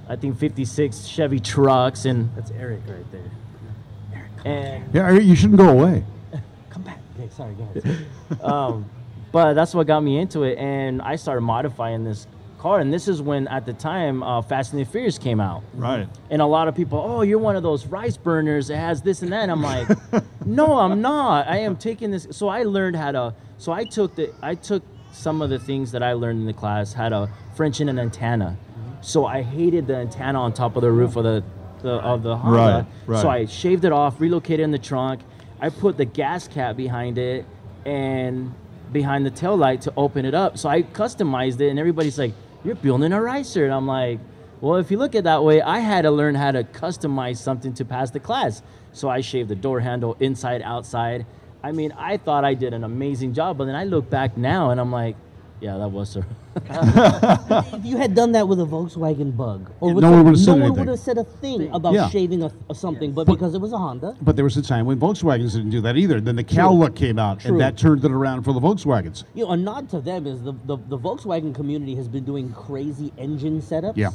[0.08, 4.22] I think 56 Chevy trucks, and That's Eric right there.
[4.44, 6.02] and Yeah, Eric, you shouldn't go away.
[6.70, 6.98] Come back.
[7.16, 8.06] Okay, sorry, go ahead.
[8.42, 8.86] um,
[9.32, 12.26] but that's what got me into it, and I started modifying this
[12.58, 12.80] car.
[12.80, 16.08] And this is when, at the time, uh, Fast and the Furious came out, right.
[16.30, 19.22] and a lot of people, oh, you're one of those rice burners that has this
[19.22, 19.42] and that.
[19.42, 19.88] And I'm like,
[20.44, 21.48] no, I'm not.
[21.48, 22.26] I am taking this.
[22.30, 23.34] So I learned how to.
[23.58, 24.32] So I took the.
[24.42, 27.80] I took some of the things that I learned in the class, how to French
[27.80, 28.56] in an antenna.
[29.00, 31.42] So I hated the antenna on top of the roof of the,
[31.82, 32.86] the of the Honda.
[33.06, 33.22] Right, Right.
[33.22, 33.28] So.
[33.28, 35.20] I shaved it off, relocated in the trunk.
[35.60, 37.44] I put the gas cap behind it
[37.84, 38.54] and
[38.92, 40.58] behind the tail light to open it up.
[40.58, 44.18] So I customized it, and everybody's like, "You're building a ricer," and I'm like,
[44.60, 47.72] "Well, if you look at that way, I had to learn how to customize something
[47.74, 51.26] to pass the class." So I shaved the door handle inside, outside.
[51.62, 54.70] I mean, I thought I did an amazing job, but then I look back now
[54.70, 55.16] and I'm like,
[55.60, 56.24] "Yeah, that was sir."
[56.56, 60.40] if you had done that with a Volkswagen Bug, or with no a- one would've
[60.40, 60.78] said no one anything.
[60.86, 62.08] would have said a thing about Yeah.
[62.08, 64.86] shaving a, a something, but because it was a Honda, But there was a time
[64.86, 66.20] when Volkswagens didn't do that either.
[66.20, 67.52] Then the Cal Look came out, True.
[67.52, 69.24] and that turned it around for the Volkswagens.
[69.34, 72.52] you know, a nod to them is the, the, the Volkswagen community has been doing
[72.52, 74.10] crazy engine setups Yeah.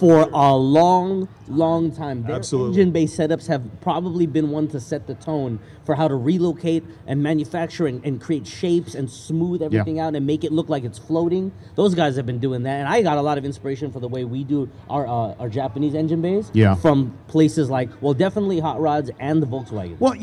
[0.00, 2.22] For a long, long time.
[2.22, 2.70] Their Absolutely.
[2.80, 7.22] engine-based setups have probably been one to set the tone for how to relocate and
[7.22, 10.98] manufacture and, and create shapes and smooth everything out and make it look like it's
[10.98, 11.52] floating.
[11.74, 14.08] Those guys have been doing that, and I got a lot of inspiration for the
[14.08, 16.50] way we do our uh, our Japanese engine bays.
[16.54, 16.76] Yeah.
[16.76, 19.98] From places like, well, definitely Hot Rods and the Volkswagen.
[20.00, 20.14] Well,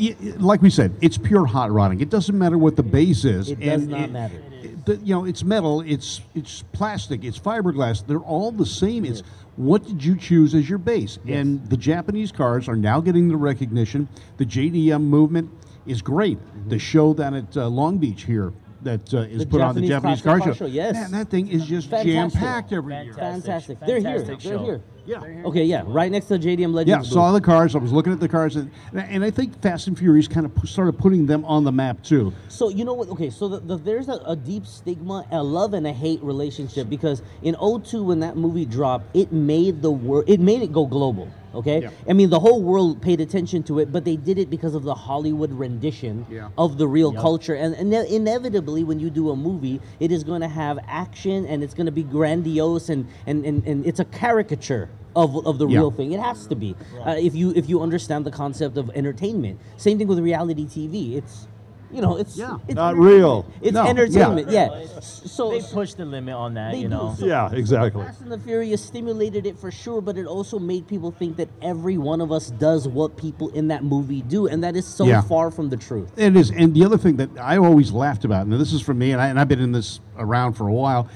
[0.44, 2.00] like we said, it's pure hot rodding.
[2.00, 3.50] It doesn't matter what the base is.
[3.50, 4.34] It does and not matter.
[4.38, 4.57] it- the-
[4.96, 8.06] you know, it's metal, it's it's plastic, it's fiberglass.
[8.06, 9.04] They're all the same.
[9.04, 9.22] It's
[9.56, 11.18] what did you choose as your base?
[11.26, 14.08] And the Japanese cars are now getting the recognition.
[14.36, 15.50] The JDM movement
[15.86, 16.38] is great.
[16.68, 19.80] The show down at uh, Long Beach here that uh, is The put on the
[19.88, 20.64] Japanese Japanese car classic show.
[20.66, 20.94] car show, yes.
[20.94, 22.12] Man, that thing is just Fantastic.
[22.12, 23.14] jam packed every year.
[23.14, 23.80] Fantastic.
[23.80, 24.02] They're here.
[24.20, 24.64] Fantastic They're show.
[24.64, 24.82] here.
[25.08, 25.22] Yeah.
[25.46, 26.88] Okay, yeah, right next to JDM Legends.
[26.88, 27.08] Yeah, booth.
[27.08, 27.74] saw the cars.
[27.74, 30.54] I was looking at the cars, and, and I think Fast and Furious kind of
[30.54, 32.32] pu- started putting them on the map too.
[32.48, 33.08] So you know what?
[33.08, 36.90] Okay, so the, the, there's a, a deep stigma, a love and a hate relationship
[36.90, 40.84] because in 02 when that movie dropped, it made the world, it made it go
[40.86, 41.30] global.
[41.54, 41.90] Okay, Yeah.
[42.06, 44.82] I mean the whole world paid attention to it, but they did it because of
[44.82, 46.50] the Hollywood rendition Yeah.
[46.58, 47.54] of the real culture.
[47.54, 51.64] And, and inevitably, when you do a movie, it is going to have action and
[51.64, 55.66] it's going to be grandiose and, and, and, and it's a caricature of, of the
[55.66, 55.78] Yeah.
[55.78, 56.12] real thing.
[56.12, 59.58] It has to be uh, if you if you understand the concept of entertainment.
[59.76, 61.16] Same thing with reality TV.
[61.16, 61.46] It's
[61.90, 62.58] You know, it's Yeah.
[62.68, 63.46] it's Not real.
[63.62, 64.50] It's No, entertainment.
[64.50, 64.68] Yeah.
[64.98, 67.14] S- So They push the limit on that, you know.
[67.18, 68.04] So- Yeah, exactly.
[68.04, 71.48] Fast and the Furious stimulated it for sure, but it also made people think that
[71.62, 75.06] every one of us does what people in that movie do, and that is so
[75.06, 75.22] Yeah.
[75.22, 76.10] far from the truth.
[76.18, 78.98] It is, and the other thing that I always laughed about, and this is from
[78.98, 81.08] me, and, I, and I've been in this around for a while.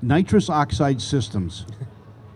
[0.00, 1.66] Nitrous oxide systems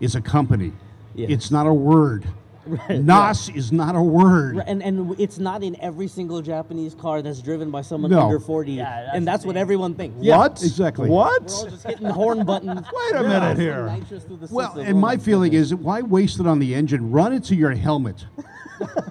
[0.01, 0.73] is a company.
[1.15, 1.27] Yeah.
[1.29, 2.25] It's not a word.
[2.89, 4.57] NOS is not a word.
[4.57, 8.21] Right, And and it's not in every single Japanese car that's driven by someone No.
[8.21, 9.61] under 40, Yeah, that's and that's what thing.
[9.61, 10.17] everyone thinks.
[10.23, 10.61] Yeah, what?
[10.61, 11.09] exactly.
[11.09, 11.41] What?
[11.43, 12.81] We're all just hitting the horn buttons.
[12.81, 13.27] Wait a Yeah.
[13.27, 13.87] minute here.
[13.87, 14.87] nitrous through the Well, system.
[14.87, 17.09] and Oh my feeling is, why waste it on the engine?
[17.11, 18.25] Run it to your helmet.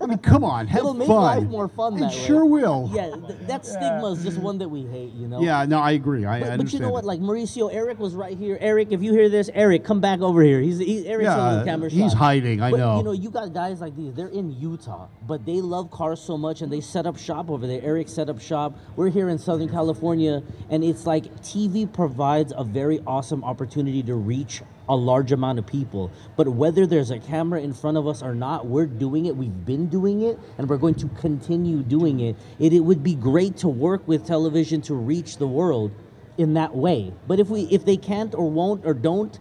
[0.00, 2.26] I mean, come on, have It'll make life more fun It that way.
[2.26, 2.90] sure will.
[2.92, 5.40] Yeah, th- that stigma is just one that we hate, you know.
[5.42, 6.24] Yeah, no, I agree.
[6.24, 7.04] I, I But, but you know what?
[7.04, 8.56] Like Mauricio, Eric was right here.
[8.61, 10.61] Eric, if you hear this, Eric, come back over here.
[10.61, 12.18] He's, he's Eric's Yeah, on the camera he's shot.
[12.18, 12.96] hiding, I but, know.
[12.98, 14.14] You know, you got guys like these.
[14.14, 17.66] They're in Utah, but they love cars so much, and they set up shop over
[17.66, 17.80] there.
[17.83, 18.76] Eric set up shop.
[18.96, 24.14] We're here in Southern California, and it's like TV provides a very awesome opportunity to
[24.14, 26.11] reach a large amount of people.
[26.37, 29.37] But whether there's a camera in front of us or not, we're doing it.
[29.37, 32.37] We've been doing it, and we're going to continue doing it.
[32.59, 35.92] It, it would be great to work with television to reach the world
[36.38, 37.12] in that way.
[37.29, 39.38] But if we if they can't or won't or don't,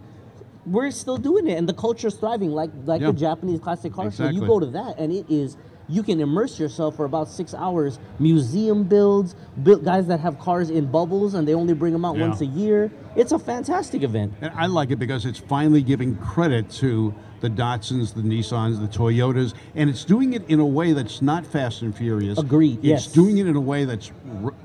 [0.66, 2.50] we're still doing it, and the culture's thriving.
[2.50, 3.08] Like like Yeah.
[3.08, 5.56] the Japanese classic car show, you go to that, and it is.
[5.88, 7.98] You can immerse yourself for about six hours.
[8.20, 12.16] Museum builds, build, guys that have cars in bubbles, and they only bring them out
[12.16, 12.28] Yeah.
[12.28, 12.92] once a year.
[13.16, 14.34] It's a fantastic event.
[14.40, 18.86] And I like it because it's finally giving credit to the Datsuns, the Nissans, the
[18.86, 22.38] Toyotas, and it's doing it in a way that's not Fast and Furious.
[22.38, 23.06] Agreed, It's yes.
[23.08, 24.12] doing it in a way that's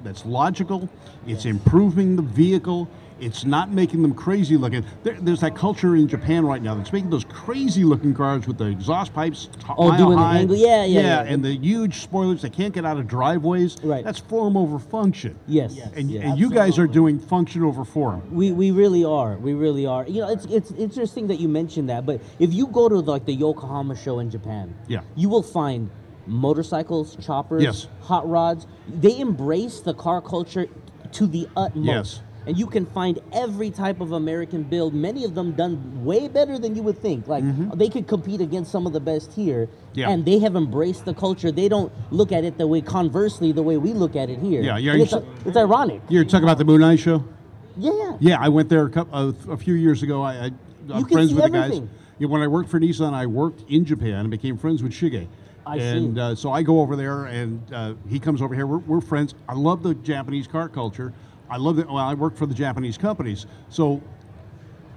[0.04, 0.90] that's logical.
[1.26, 2.88] It's improving the vehicle.
[3.20, 4.86] It's not making them crazy looking.
[5.04, 8.58] There, there's that culture in Japan right now that's making those crazy looking cars with
[8.58, 10.38] the exhaust pipes t- Oh, mile doing the high.
[10.40, 11.22] angle- yeah, yeah, yeah.
[11.24, 13.78] and the huge spoilers that can't get out of driveways.
[13.84, 14.04] Right.
[14.04, 15.40] That's form over function.
[15.48, 16.24] Yes, And, yes.
[16.26, 18.22] and you guys are doing function over form.
[18.36, 19.38] We, we really are.
[19.38, 20.06] We really are.
[20.08, 22.06] You know, it's it's interesting that you mentioned that.
[22.06, 25.02] But if you go to like the Yokohama show in Japan, Yeah.
[25.16, 25.90] you will find
[26.28, 27.88] motorcycles, choppers, Yes.
[28.02, 28.68] hot rods.
[28.88, 30.68] They embrace the car culture
[31.14, 31.86] to the utmost.
[31.88, 32.22] Yes.
[32.48, 36.60] And you can find every type of American build, many of them done way better
[36.60, 37.28] than you would think.
[37.28, 37.44] Like
[37.78, 39.66] they could compete against some of the best here.
[39.66, 40.00] Mm-hmm.
[40.00, 40.10] Yeah.
[40.10, 41.52] And they have embraced the culture.
[41.52, 44.62] They don't look at it the way conversely the way we look at it here.
[44.62, 45.14] Yeah, yeah, it's,
[45.46, 46.02] it's ironic.
[46.10, 47.24] You're talking about the Moon Eye show?
[47.78, 48.18] Yeah, yeah.
[48.20, 50.22] Yeah, I went there a, couple, a, a few years ago.
[50.22, 50.52] I, I,
[50.88, 51.64] can friends with the guys.
[51.66, 51.90] everything.
[52.20, 55.28] Yeah, when I worked for Nissan, I worked in Japan and became friends with Shige.
[55.66, 55.84] I see.
[55.84, 58.68] and uh, so I go over there, and uh, he comes over here.
[58.68, 59.34] We're, we're friends.
[59.50, 61.14] I love the Japanese car culture.
[61.50, 61.88] I love it.
[61.88, 64.02] Well, I work for the Japanese companies, so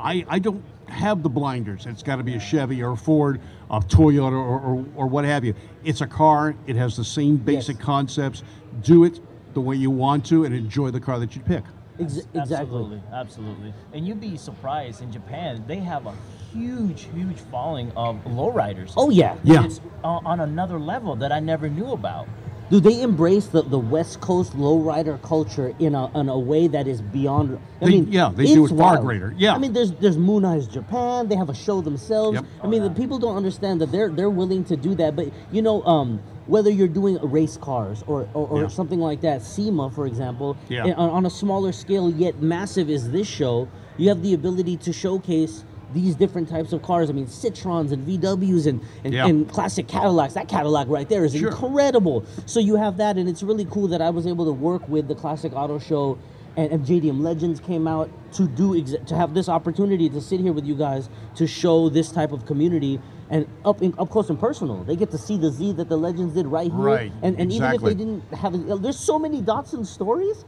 [0.01, 1.87] I, I don't have the blinders.
[1.87, 5.25] It's got to be a Chevy or a Ford, a Toyota, or, or, or what
[5.25, 5.55] have you.
[5.85, 6.55] It's a car.
[6.67, 7.85] It has the same basic Yes.
[7.85, 8.43] concepts.
[8.83, 9.21] Do it
[9.55, 11.65] the way you want to, and enjoy the car that you pick.
[12.01, 12.55] Ex- exactly.
[12.57, 13.75] Absolutely, absolutely.
[13.93, 16.15] And you'd be surprised in Japan, they have a
[16.53, 18.93] huge, huge following of lowriders.
[18.97, 19.37] Oh yeah.
[19.43, 19.65] Yeah.
[19.65, 22.29] It's on, on another level that I never knew about.
[22.71, 26.87] Do they embrace the, the West Coast lowrider culture in a in a way that
[26.87, 27.59] is beyond?
[27.81, 29.05] I They- mean, yeah, they do it far wild.
[29.07, 29.35] greater.
[29.39, 29.55] Yeah.
[29.55, 31.29] I mean, there's there's Moon Eyes Japan.
[31.29, 32.35] They have a show themselves.
[32.35, 32.45] Yep.
[32.63, 35.17] I mean, the people don't understand that they're they're willing to do that.
[35.17, 38.69] But you know, um, whether you're doing race cars or or, or Yeah.
[38.69, 40.85] something like that, SEMA, for example, Yeah.
[40.93, 43.67] on, on a smaller scale yet massive is this show.
[43.97, 45.65] You have the ability to showcase.
[45.95, 47.09] These different types of cars.
[47.09, 49.27] I mean, Citroëns and VWs and, and, Yeah.
[49.27, 50.35] and classic Cadillacs.
[50.35, 51.49] That Cadillac right there is Sure.
[51.49, 52.25] incredible.
[52.47, 55.09] So you have that, and it's really cool that I was able to work with
[55.09, 56.19] the Classic Auto Show,
[56.57, 60.41] and, and JDM Legends came out to do exa- to have this opportunity to sit
[60.41, 64.29] here with you guys to show this type of community and up in, up close
[64.29, 64.83] and personal.
[64.85, 67.53] They get to see the Z that the Legends did right here, Right, and and
[67.53, 70.45] even if they didn't have, it, there's so many Datsun stories.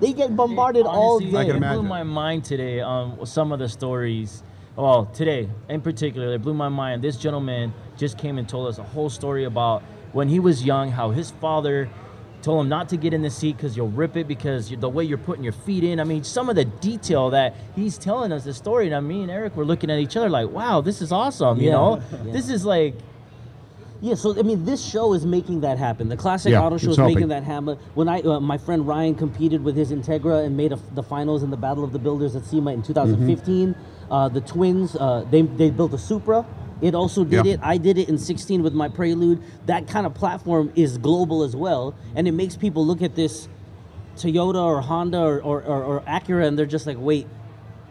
[0.00, 1.38] They get bombarded all Honestly, day.
[1.38, 4.42] I can It blew my mind today on some of the stories.
[4.76, 7.02] Well, today in particular, it blew my mind.
[7.02, 10.90] This gentleman just came and told us a whole story about when he was young,
[10.90, 11.88] how his father
[12.42, 14.88] told him not to get in the seat because you'll rip it because you- the
[14.88, 16.00] way you're putting your feet in.
[16.00, 19.20] I mean, some of the detail that he's telling us the story, and I me
[19.20, 22.00] and Eric were looking at each other like, "Wow, this is awesome!" You Yeah, know,
[22.24, 22.32] yeah.
[22.32, 22.94] this is like
[24.02, 26.08] Yeah, so I mean, this show is making that happen.
[26.08, 27.76] The classic Yeah, auto show it's is making that happen.
[27.92, 31.42] When I, uh, my friend Ryan competed with his Integra and made a, the finals
[31.42, 33.74] in the Battle of the Builders at SEMA in 2015.
[34.10, 36.44] Uh, the twins, uh, they they built a Supra.
[36.80, 37.52] It also did Yeah.
[37.54, 37.60] it.
[37.62, 39.42] I did it in 16 with my Prelude.
[39.66, 43.48] That kind of platform is global as well, and it makes people look at this
[44.16, 47.26] Toyota or Honda or, or, or, or Acura, and they're just like, wait,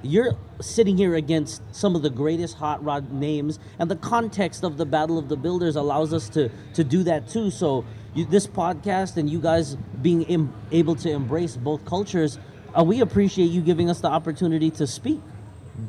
[0.02, 4.78] you're sitting here against some of the greatest hot rod names, and the context of
[4.78, 7.50] the Battle of the Builders allows us to to do that too.
[7.52, 12.40] So you, this podcast and you guys being Im- able to embrace both cultures,
[12.78, 15.22] uh, we appreciate you giving us the opportunity to speak.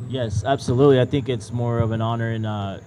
[0.08, 1.00] Yes, absolutely.
[1.00, 2.78] I think it's more of an honor, and uh,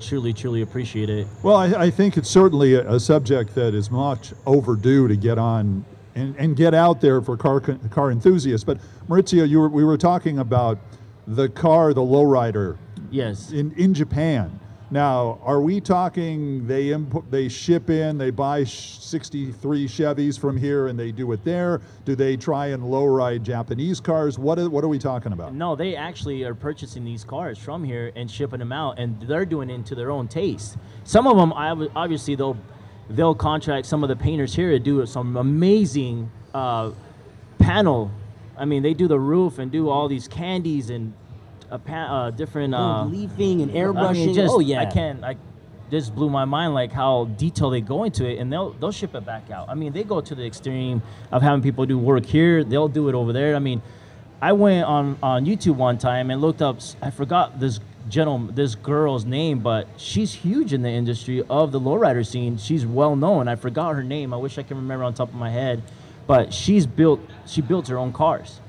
[0.00, 1.26] truly, truly appreciate it.
[1.42, 5.38] Well, I, I think it's certainly a, a subject that is much overdue to get
[5.38, 8.64] on and, and get out there for car car enthusiasts.
[8.64, 10.78] But Mauricio, you were, we were talking about
[11.26, 12.76] the car, the lowrider
[13.10, 13.52] Yes.
[13.52, 14.58] in, in Japan.
[14.92, 20.88] Now, are we talking they import, they ship in, they buy 63 Chevys from here
[20.88, 21.80] and they do it there?
[22.04, 24.36] Do they try and low ride Japanese cars?
[24.36, 25.54] What are, what are we talking about?
[25.54, 29.44] No, they actually are purchasing these cars from here and shipping them out, and they're
[29.44, 30.76] doing it to their own taste.
[31.04, 32.56] Some of them, obviously, they'll
[33.10, 36.90] they'll contract some of the painters here to do some amazing uh,
[37.58, 38.10] panel.
[38.56, 41.12] I mean, they do the roof and do all these candies and
[41.70, 41.94] uh, pa-
[42.26, 42.74] uh, different.
[42.74, 44.34] Uh, Oh, leafing and I mean, airbrushing.
[44.34, 44.80] just, oh yeah.
[44.80, 45.22] I can't.
[45.24, 45.36] I
[45.90, 49.14] just blew my mind like how detailed they go into it, and they'll they'll ship
[49.14, 49.68] it back out.
[49.68, 51.02] I mean, they go to the extreme
[51.32, 52.62] of having people do work here.
[52.64, 53.56] They'll do it over there.
[53.56, 53.82] I mean,
[54.40, 56.78] I went on on YouTube one time and looked up.
[57.02, 61.80] I forgot this gentleman, this girl's name, but she's huge in the industry of the
[61.80, 62.56] lowrider scene.
[62.56, 63.48] She's well known.
[63.48, 64.32] I forgot her name.
[64.32, 65.82] I wish I can remember on top of my head,
[66.26, 67.20] but she's built.
[67.46, 68.59] She built her own cars.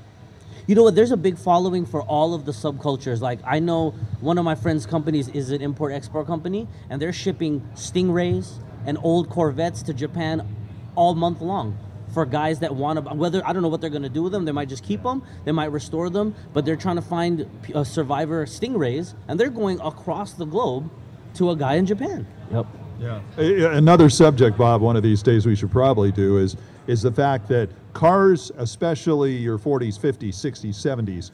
[0.72, 0.94] You know what?
[0.94, 3.20] There's a big following for all of the subcultures.
[3.20, 3.90] Like I know
[4.22, 8.54] one of my friends' companies is an import-export company, and they're shipping Stingrays
[8.86, 10.48] and old Corvettes to Japan
[10.94, 11.76] all month long
[12.14, 13.14] for guys that want to.
[13.14, 14.46] Whether I don't know what they're going to do with them.
[14.46, 15.22] They might just keep them.
[15.44, 16.34] They might restore them.
[16.54, 20.90] But they're trying to find p- uh, survivor Stingrays, and they're going across the globe
[21.34, 22.26] to a guy in Japan.
[22.50, 22.66] Yep.
[22.98, 23.76] Yeah.
[23.76, 26.56] Another subject, Bob, one of these days we should probably do is
[26.86, 31.30] is the fact that cars, especially your 40s, 50s, 60s, 70s,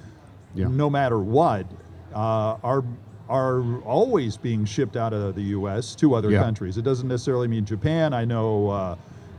[0.54, 0.68] Yeah.
[0.68, 1.66] no matter what,
[2.14, 2.84] uh, are
[3.30, 5.94] are always being shipped out of the U.S.
[5.96, 6.42] to other Yeah.
[6.42, 6.78] countries.
[6.78, 8.14] It doesn't necessarily mean Japan.
[8.14, 8.96] I know uh,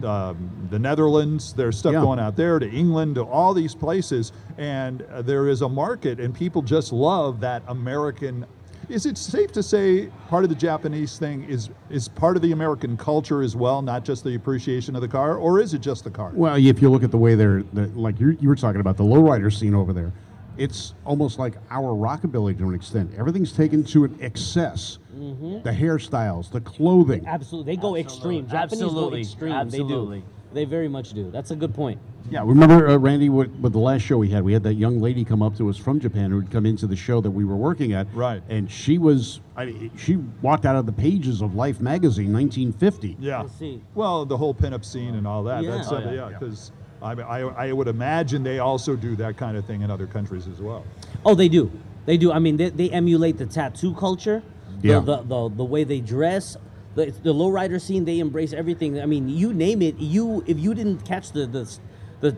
[0.08, 1.54] um, the Netherlands.
[1.54, 2.02] There's stuff Yeah.
[2.02, 6.20] going out there to England, to all these places, and uh, there is a market,
[6.20, 8.46] and people just love that American.
[8.90, 12.54] Is it safe to say part of the Japanese thing is is part of the
[12.54, 16.04] American culture as well, not just the appreciation of the car, or is it just
[16.04, 16.32] the car?
[16.34, 18.98] Well, if you look at the way they're, the, like you, you were talking about
[18.98, 20.12] the lowrider scene over there,
[20.58, 23.12] it's almost like our rockabilly to an extent.
[23.16, 24.98] Everything's taken to an excess.
[25.16, 25.62] Mm-hmm.
[25.62, 27.28] The hairstyles, the clothing.
[27.28, 28.48] Absolutely, they go extreme.
[28.48, 29.22] Japanese Absolutely.
[29.22, 29.52] go extreme.
[29.52, 30.20] Absolutely.
[30.20, 30.39] They do.
[30.54, 31.30] They very much do.
[31.32, 32.00] That's a good point.
[32.32, 33.30] Yeah, remember uh, Randy?
[33.30, 35.70] With, with the last show we had, we had that young lady come up to
[35.70, 38.08] us from Japan who would come into the show that we were working at.
[38.14, 38.42] Right.
[38.50, 43.18] And she was, I mean, she walked out of the pages of Life magazine, 1950.
[43.20, 43.48] Yeah.
[43.48, 43.82] See.
[43.96, 45.64] Well, the whole pinup scene and all that.
[45.64, 45.72] Yeah.
[45.78, 46.30] That's Oh, uh, yeah.
[46.30, 49.90] yeah, because I, I I would imagine they also do that kind of thing in
[49.90, 50.86] other countries as well.
[51.26, 51.72] Oh, they do.
[52.06, 52.32] They do.
[52.32, 54.44] I mean, they, they emulate the tattoo culture,
[54.82, 56.58] the, the, the, the way they dress,
[56.96, 58.06] the, the lowrider scene.
[58.06, 59.00] They embrace everything.
[59.02, 59.98] I mean, you name it.
[59.98, 61.78] You if you didn't catch the the,
[62.22, 62.36] the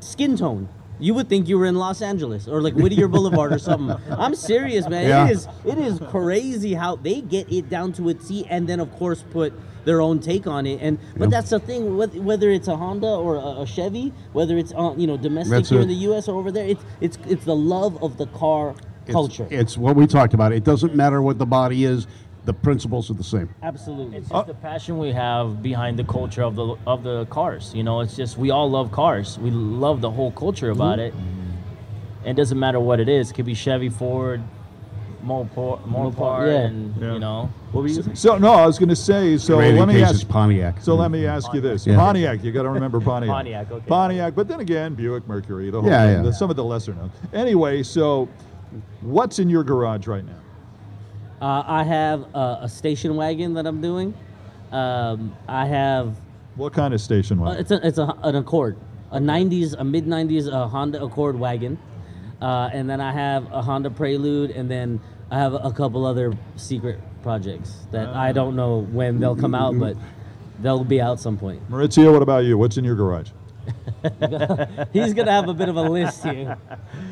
[0.00, 3.58] skin tone, you would think you were in Los Angeles or like Whittier Boulevard or
[3.58, 3.96] something.
[4.10, 5.08] I'm serious, man.
[5.08, 5.26] Yeah.
[5.26, 8.80] It is it is crazy how they get it down to a T, and then
[8.80, 9.52] of course put
[9.86, 10.78] their own take on it.
[10.82, 11.30] And but Yeah.
[11.40, 11.96] that's the thing.
[11.96, 15.78] Whether it's a Honda or a, Chevy, whether it's uh, you know domestic That's here
[15.80, 15.82] it.
[15.84, 16.28] in the U.S.
[16.28, 19.46] or over there, it's it's it's the love of the car It's- culture.
[19.50, 20.52] It's what we talked about.
[20.52, 22.06] It doesn't matter what the body is,
[22.50, 23.48] the principles are the same.
[23.62, 24.18] Absolutely.
[24.18, 27.72] It's uh, just the passion we have behind the culture of the of the cars.
[27.74, 29.38] You know, it's just we all love cars.
[29.38, 32.24] We love the whole culture about mm-hmm.
[32.24, 32.30] it.
[32.30, 33.30] It doesn't matter what it is.
[33.30, 34.42] It could be Chevy, Ford,
[35.24, 36.66] Mopar, Mopar, yeah.
[36.66, 37.12] and Yeah.
[37.12, 37.50] you know.
[37.70, 38.02] What were you?
[38.02, 38.16] saying?
[38.16, 39.38] So no, I was going to say.
[39.38, 40.14] So Great let me case ask.
[40.16, 40.80] it's Pontiac.
[40.80, 41.94] So let me ask you this: Yeah.
[41.94, 43.32] Pontiac, you got to remember Pontiac.
[43.32, 43.86] Pontiac, okay.
[43.86, 46.22] Pontiac, but then again, Buick, Mercury, the whole Yeah, thing, yeah.
[46.22, 47.12] the- some of the lesser known.
[47.32, 48.28] Anyway, so
[49.02, 50.40] what's in your garage right now?
[51.40, 54.14] Uh, I have a, a station wagon that I'm doing.
[54.72, 56.16] Um, I have
[56.56, 57.60] What kind of station uh, wagon?
[57.60, 58.76] it's a, it's a, an Accord,
[59.10, 61.78] a '90s, a mid '90s uh, Honda Accord wagon,
[62.42, 65.00] uh, and then I have a Honda Prelude, and then
[65.30, 69.78] I have a couple other secret projects that I don't know when they'll come out,
[69.78, 69.96] but
[70.60, 71.68] they'll be out some point.
[71.70, 72.58] Mauricio, what about you?
[72.58, 73.30] What's in your garage?
[74.92, 76.56] He's gonna have a bit of a list here.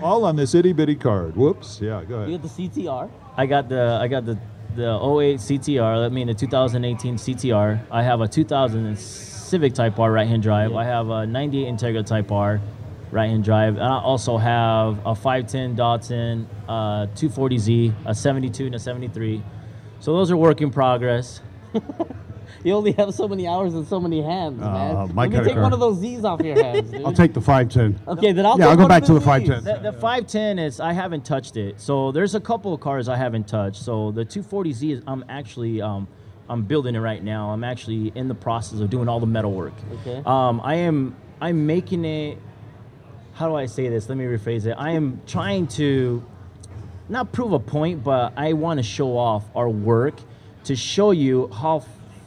[0.03, 1.37] All on this itty bitty card.
[1.37, 1.81] Whoops.
[1.81, 2.31] Yeah, go ahead.
[2.31, 3.11] You got the CTR.
[3.37, 4.39] I got the I got the
[4.75, 6.07] the 08 CTR.
[6.07, 7.81] I mean the 2018 CTR.
[7.91, 10.75] I have a 2000 Civic Type R right-hand drive.
[10.75, 12.61] I have a 98 Integra Type R
[13.11, 13.77] right-hand drive.
[13.77, 19.43] And I also have a 510 Datsun, uh, 240Z, a 72 and a 73.
[20.01, 21.41] So those are work in progress.
[22.65, 25.15] You only have so many hours and so many hands, Uh, man.
[25.15, 25.63] my Let me kinda take car.
[25.63, 27.05] one of those Z's off your hands, dude.
[27.05, 28.01] I'll take the 510.
[28.09, 29.27] Okay, then I'll Yeah, take I'll go one back of to the Z's.
[29.27, 29.83] 510.
[29.83, 31.81] The, the 510 is I haven't touched it.
[31.81, 33.83] So there's a couple of cars I haven't touched.
[33.83, 36.09] So the 240Z is I'm actually um,
[36.49, 37.51] I'm building it right now.
[37.51, 39.75] I'm actually in the process of doing all the metal work.
[40.01, 40.23] Okay.
[40.25, 42.39] Um, I am I'm making it.
[43.35, 44.09] How do I say this?
[44.09, 44.75] Let me rephrase it.
[44.77, 46.25] I am trying to
[47.09, 50.15] not prove a point, but I want to show off our work
[50.65, 51.81] to show you how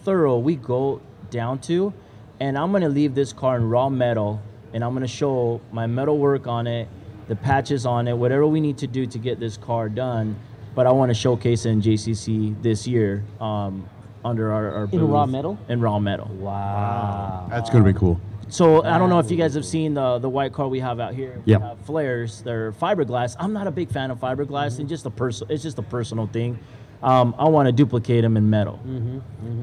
[0.04, 1.93] thorough we go down to.
[2.39, 4.41] And I'm gonna leave this car in raw metal,
[4.74, 6.88] and I'm gonna show my metal work on it,
[7.28, 10.36] the patches on it, whatever we need to do to get this car done.
[10.74, 13.88] But I want to showcase it in JCC this year um,
[14.24, 15.60] under our, our In raw metal?
[15.68, 16.28] In raw metal.
[16.34, 17.45] Wow.
[17.49, 18.22] That's going to be cool.
[18.47, 20.99] So I don't know if you guys have seen the the white car we have
[20.99, 21.41] out here.
[21.45, 21.62] We Yep.
[21.62, 22.41] have flares.
[22.41, 23.36] They're fiberglass.
[23.39, 25.47] I'm not a big fan of fiberglass, and just a person.
[25.49, 26.58] It's just a personal thing.
[27.04, 28.80] Um, I want to duplicate them in metal.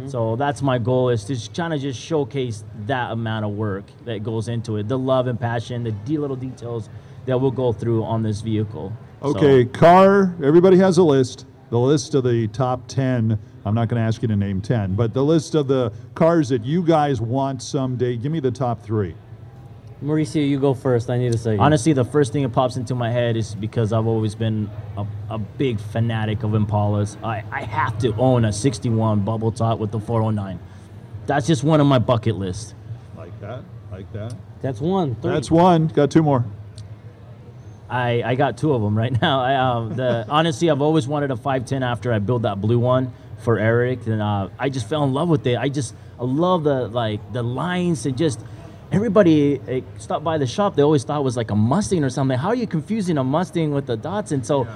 [0.09, 4.23] So that's my goal is to kind of just showcase that amount of work that
[4.23, 6.89] goes into it, the love and passion, the de- little details
[7.27, 8.93] that we'll go through on this vehicle.
[9.23, 10.35] So- Okay, car.
[10.43, 11.45] Everybody has a list.
[11.71, 13.39] The list of the top 10.
[13.67, 16.49] I'm not going to ask you to name 10, but the list of the cars
[16.49, 18.17] that you guys want someday.
[18.17, 19.15] Give me the top three.
[20.03, 21.11] Mauricio, you go first.
[21.11, 21.61] I need a second.
[21.61, 25.05] Honestly, the first thing that pops into my head is because I've always been a,
[25.29, 27.21] a big fanatic of Impalas.
[27.23, 30.61] I, I have to own a 61 bubble top with the 409.
[31.27, 32.75] That's just one of my bucket list.
[33.17, 33.65] Like that.
[33.91, 34.35] Like that.
[34.63, 35.17] That's one.
[35.17, 35.33] Three.
[35.33, 35.89] That's one.
[35.89, 36.45] Got two more.
[37.91, 39.41] I, I got two of them right now.
[39.43, 43.13] I, um, the, honestly, I've always wanted a 510 after I built that blue one
[43.39, 45.57] for Eric, and uh, I just fell in love with it.
[45.57, 48.41] I just I love the like the lines and just
[48.93, 50.77] everybody eh, stopped by the shop.
[50.77, 52.39] They always thought it was like a Mustang or something.
[52.39, 54.45] How are you confusing a Mustang with the Datsun?
[54.45, 54.67] So.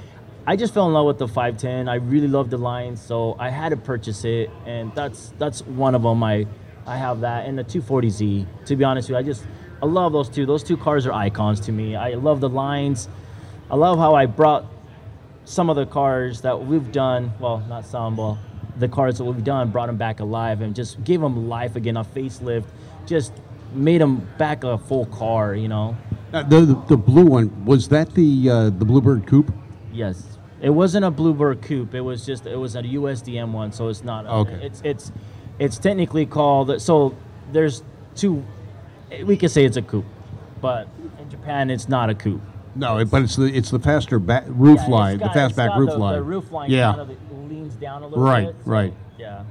[0.44, 1.88] I just fell in love with the 510.
[1.88, 5.94] I really love the lines, so I had to purchase it, and that's that's one
[5.94, 6.20] of them.
[6.24, 6.48] I
[6.84, 8.46] I have that and the 240Z.
[8.66, 9.46] To be honest with you, I just
[9.80, 10.44] I love those two.
[10.44, 11.94] Those two cars are icons to me.
[11.94, 13.08] I love the lines.
[13.70, 14.66] I love how I brought
[15.44, 17.32] some of the cars that we've done.
[17.38, 18.36] Well, not some, but
[18.78, 21.96] the cars that we've done, brought them back alive and just gave them life again,
[21.96, 22.66] a facelift.
[23.06, 23.32] Just
[23.74, 25.54] made them back a full car.
[25.54, 25.96] You know.
[26.32, 29.52] Uh, the, the the blue one was that the uh, the Bluebird coupe?
[29.92, 30.38] Yes.
[30.60, 31.92] It wasn't a Bluebird coupe.
[31.94, 34.26] It was just it was a USDM one, so it's not.
[34.26, 34.54] Okay.
[34.64, 35.12] It's it's
[35.58, 36.80] it's technically called.
[36.80, 37.14] So
[37.52, 37.82] there's
[38.14, 38.44] two.
[39.24, 40.06] We could say it's a coupe,
[40.62, 42.40] but in Japan it's not a coupe.
[42.74, 45.52] No, it- but it's the it's the faster back roof Yeah, line, got- the it's
[45.54, 46.14] fastback got roof the, line.
[46.14, 46.94] The roof line Yeah.
[46.94, 48.56] kind of leans down a little Right, bit.
[48.64, 48.94] so, right.
[49.18, 49.42] Yeah.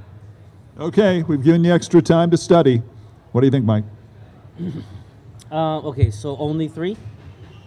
[0.80, 2.82] Okay, we've given you extra time to study.
[3.30, 3.84] What do you think, Mike?
[5.50, 6.96] Uh, okay, so only three.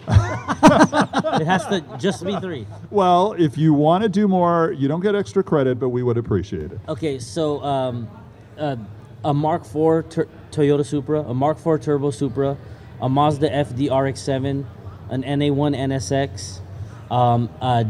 [0.08, 2.66] it has to just be three.
[2.90, 6.18] Well, if you want to do more, you don't get extra credit, but we would
[6.18, 6.80] appreciate it.
[6.90, 8.08] Okay, so um,
[8.58, 8.76] uh,
[9.24, 12.58] a Mark IV tur- Toyota Supra, a Mark IV Turbo Supra,
[13.00, 14.66] a Mazda FD RX-7,
[15.12, 16.62] an NA1 NSX,
[17.12, 17.86] um, a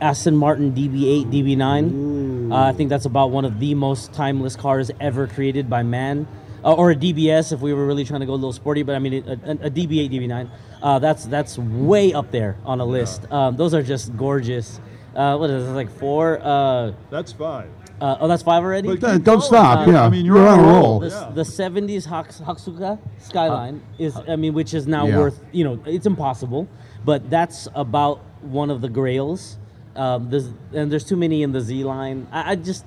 [0.00, 2.50] Aston Martin DB8, DB9.
[2.50, 6.26] Uh, I think that's about one of the most timeless cars ever created by man.
[6.66, 8.96] Uh, or a DBS if we were really trying to go a little sporty, but
[8.96, 10.50] I mean a, a, a DB8, DB9.
[10.82, 13.30] Uh, that's that's way up there on a list.
[13.30, 14.80] Um, those are just gorgeous.
[15.14, 16.40] Uh, what is it, like four?
[16.42, 17.70] Uh, That's five.
[18.02, 18.88] uh, oh, that's five already.
[18.96, 20.04] But Uh, keep don't stop, I- yeah.
[20.04, 20.82] I mean, you're, You're on a roll.
[20.82, 21.00] roll.
[21.00, 21.30] the, Yeah.
[21.34, 25.18] the 70s Haks- Hakosuka skyline is I mean which is now Yeah.
[25.18, 26.66] worth you know it's impossible
[27.04, 29.56] but that's about one of the grails
[29.94, 32.84] um, there's, and there's too many in the Z line I, I just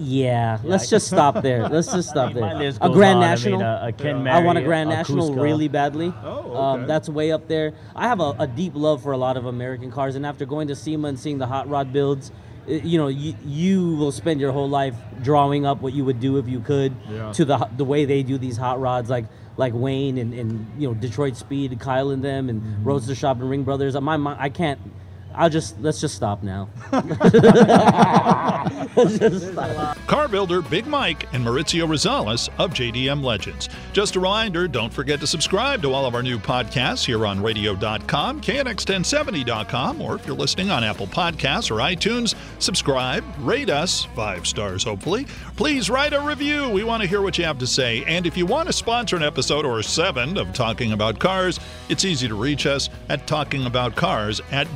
[0.00, 3.24] yeah, let's just stop there let's just stop My there list a goes Grand on.
[3.24, 6.56] I National a- a Ken I want a Mary, Grand a National really badly Oh,
[6.56, 6.86] um, okay.
[6.88, 9.90] that's way up there I have a, a deep love for a lot of American
[9.90, 12.32] cars and after going to SEMA and seeing the hot rod builds
[12.66, 16.20] i- you know you, you will spend your whole life drawing up what you would
[16.20, 17.32] do if you could Yeah.
[17.32, 19.26] to the the way they do these hot rods, like
[19.56, 22.84] like Wayne and, and you know Detroit Speed, Kyle and them, and Mm-hmm.
[22.84, 23.94] Roadster Shop and Ring Brothers.
[24.00, 24.80] My, my I can't.
[25.34, 26.68] I'll just let's just stop now.
[28.96, 29.96] Just stop.
[30.06, 33.68] Car builder Big Mike and Mauricio Rosales of JDM Legends.
[33.92, 37.40] Just a reminder don't forget to subscribe to all of our new podcasts here on
[37.42, 44.46] radio.com, KNX1070.com, or if you're listening on Apple Podcasts or iTunes, subscribe, rate us, five
[44.46, 45.26] stars hopefully.
[45.56, 46.68] Please write a review.
[46.68, 48.04] We want to hear what you have to say.
[48.04, 52.04] And if you want to sponsor an episode or seven of Talking About Cars, it's
[52.04, 54.66] easy to reach us at talkingaboutcars at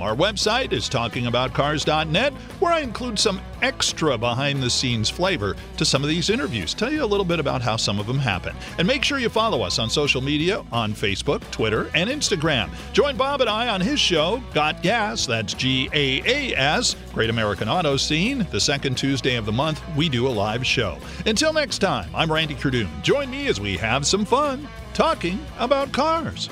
[0.00, 6.02] Our website is talkingaboutcars.net, where I include some extra behind the scenes flavor to some
[6.02, 6.74] of these interviews.
[6.74, 8.54] Tell you a little bit about how some of them happen.
[8.78, 12.70] And make sure you follow us on social media on Facebook, Twitter, and Instagram.
[12.92, 17.30] Join Bob and I on his show, Got Gas, that's G A A S, Great
[17.30, 18.46] American Auto Scene.
[18.50, 20.98] The second Tuesday of the month, we do a live show.
[21.26, 22.88] Until next time, I'm Randy Cardoon.
[23.02, 26.48] Join me as we have some fun talking about cars.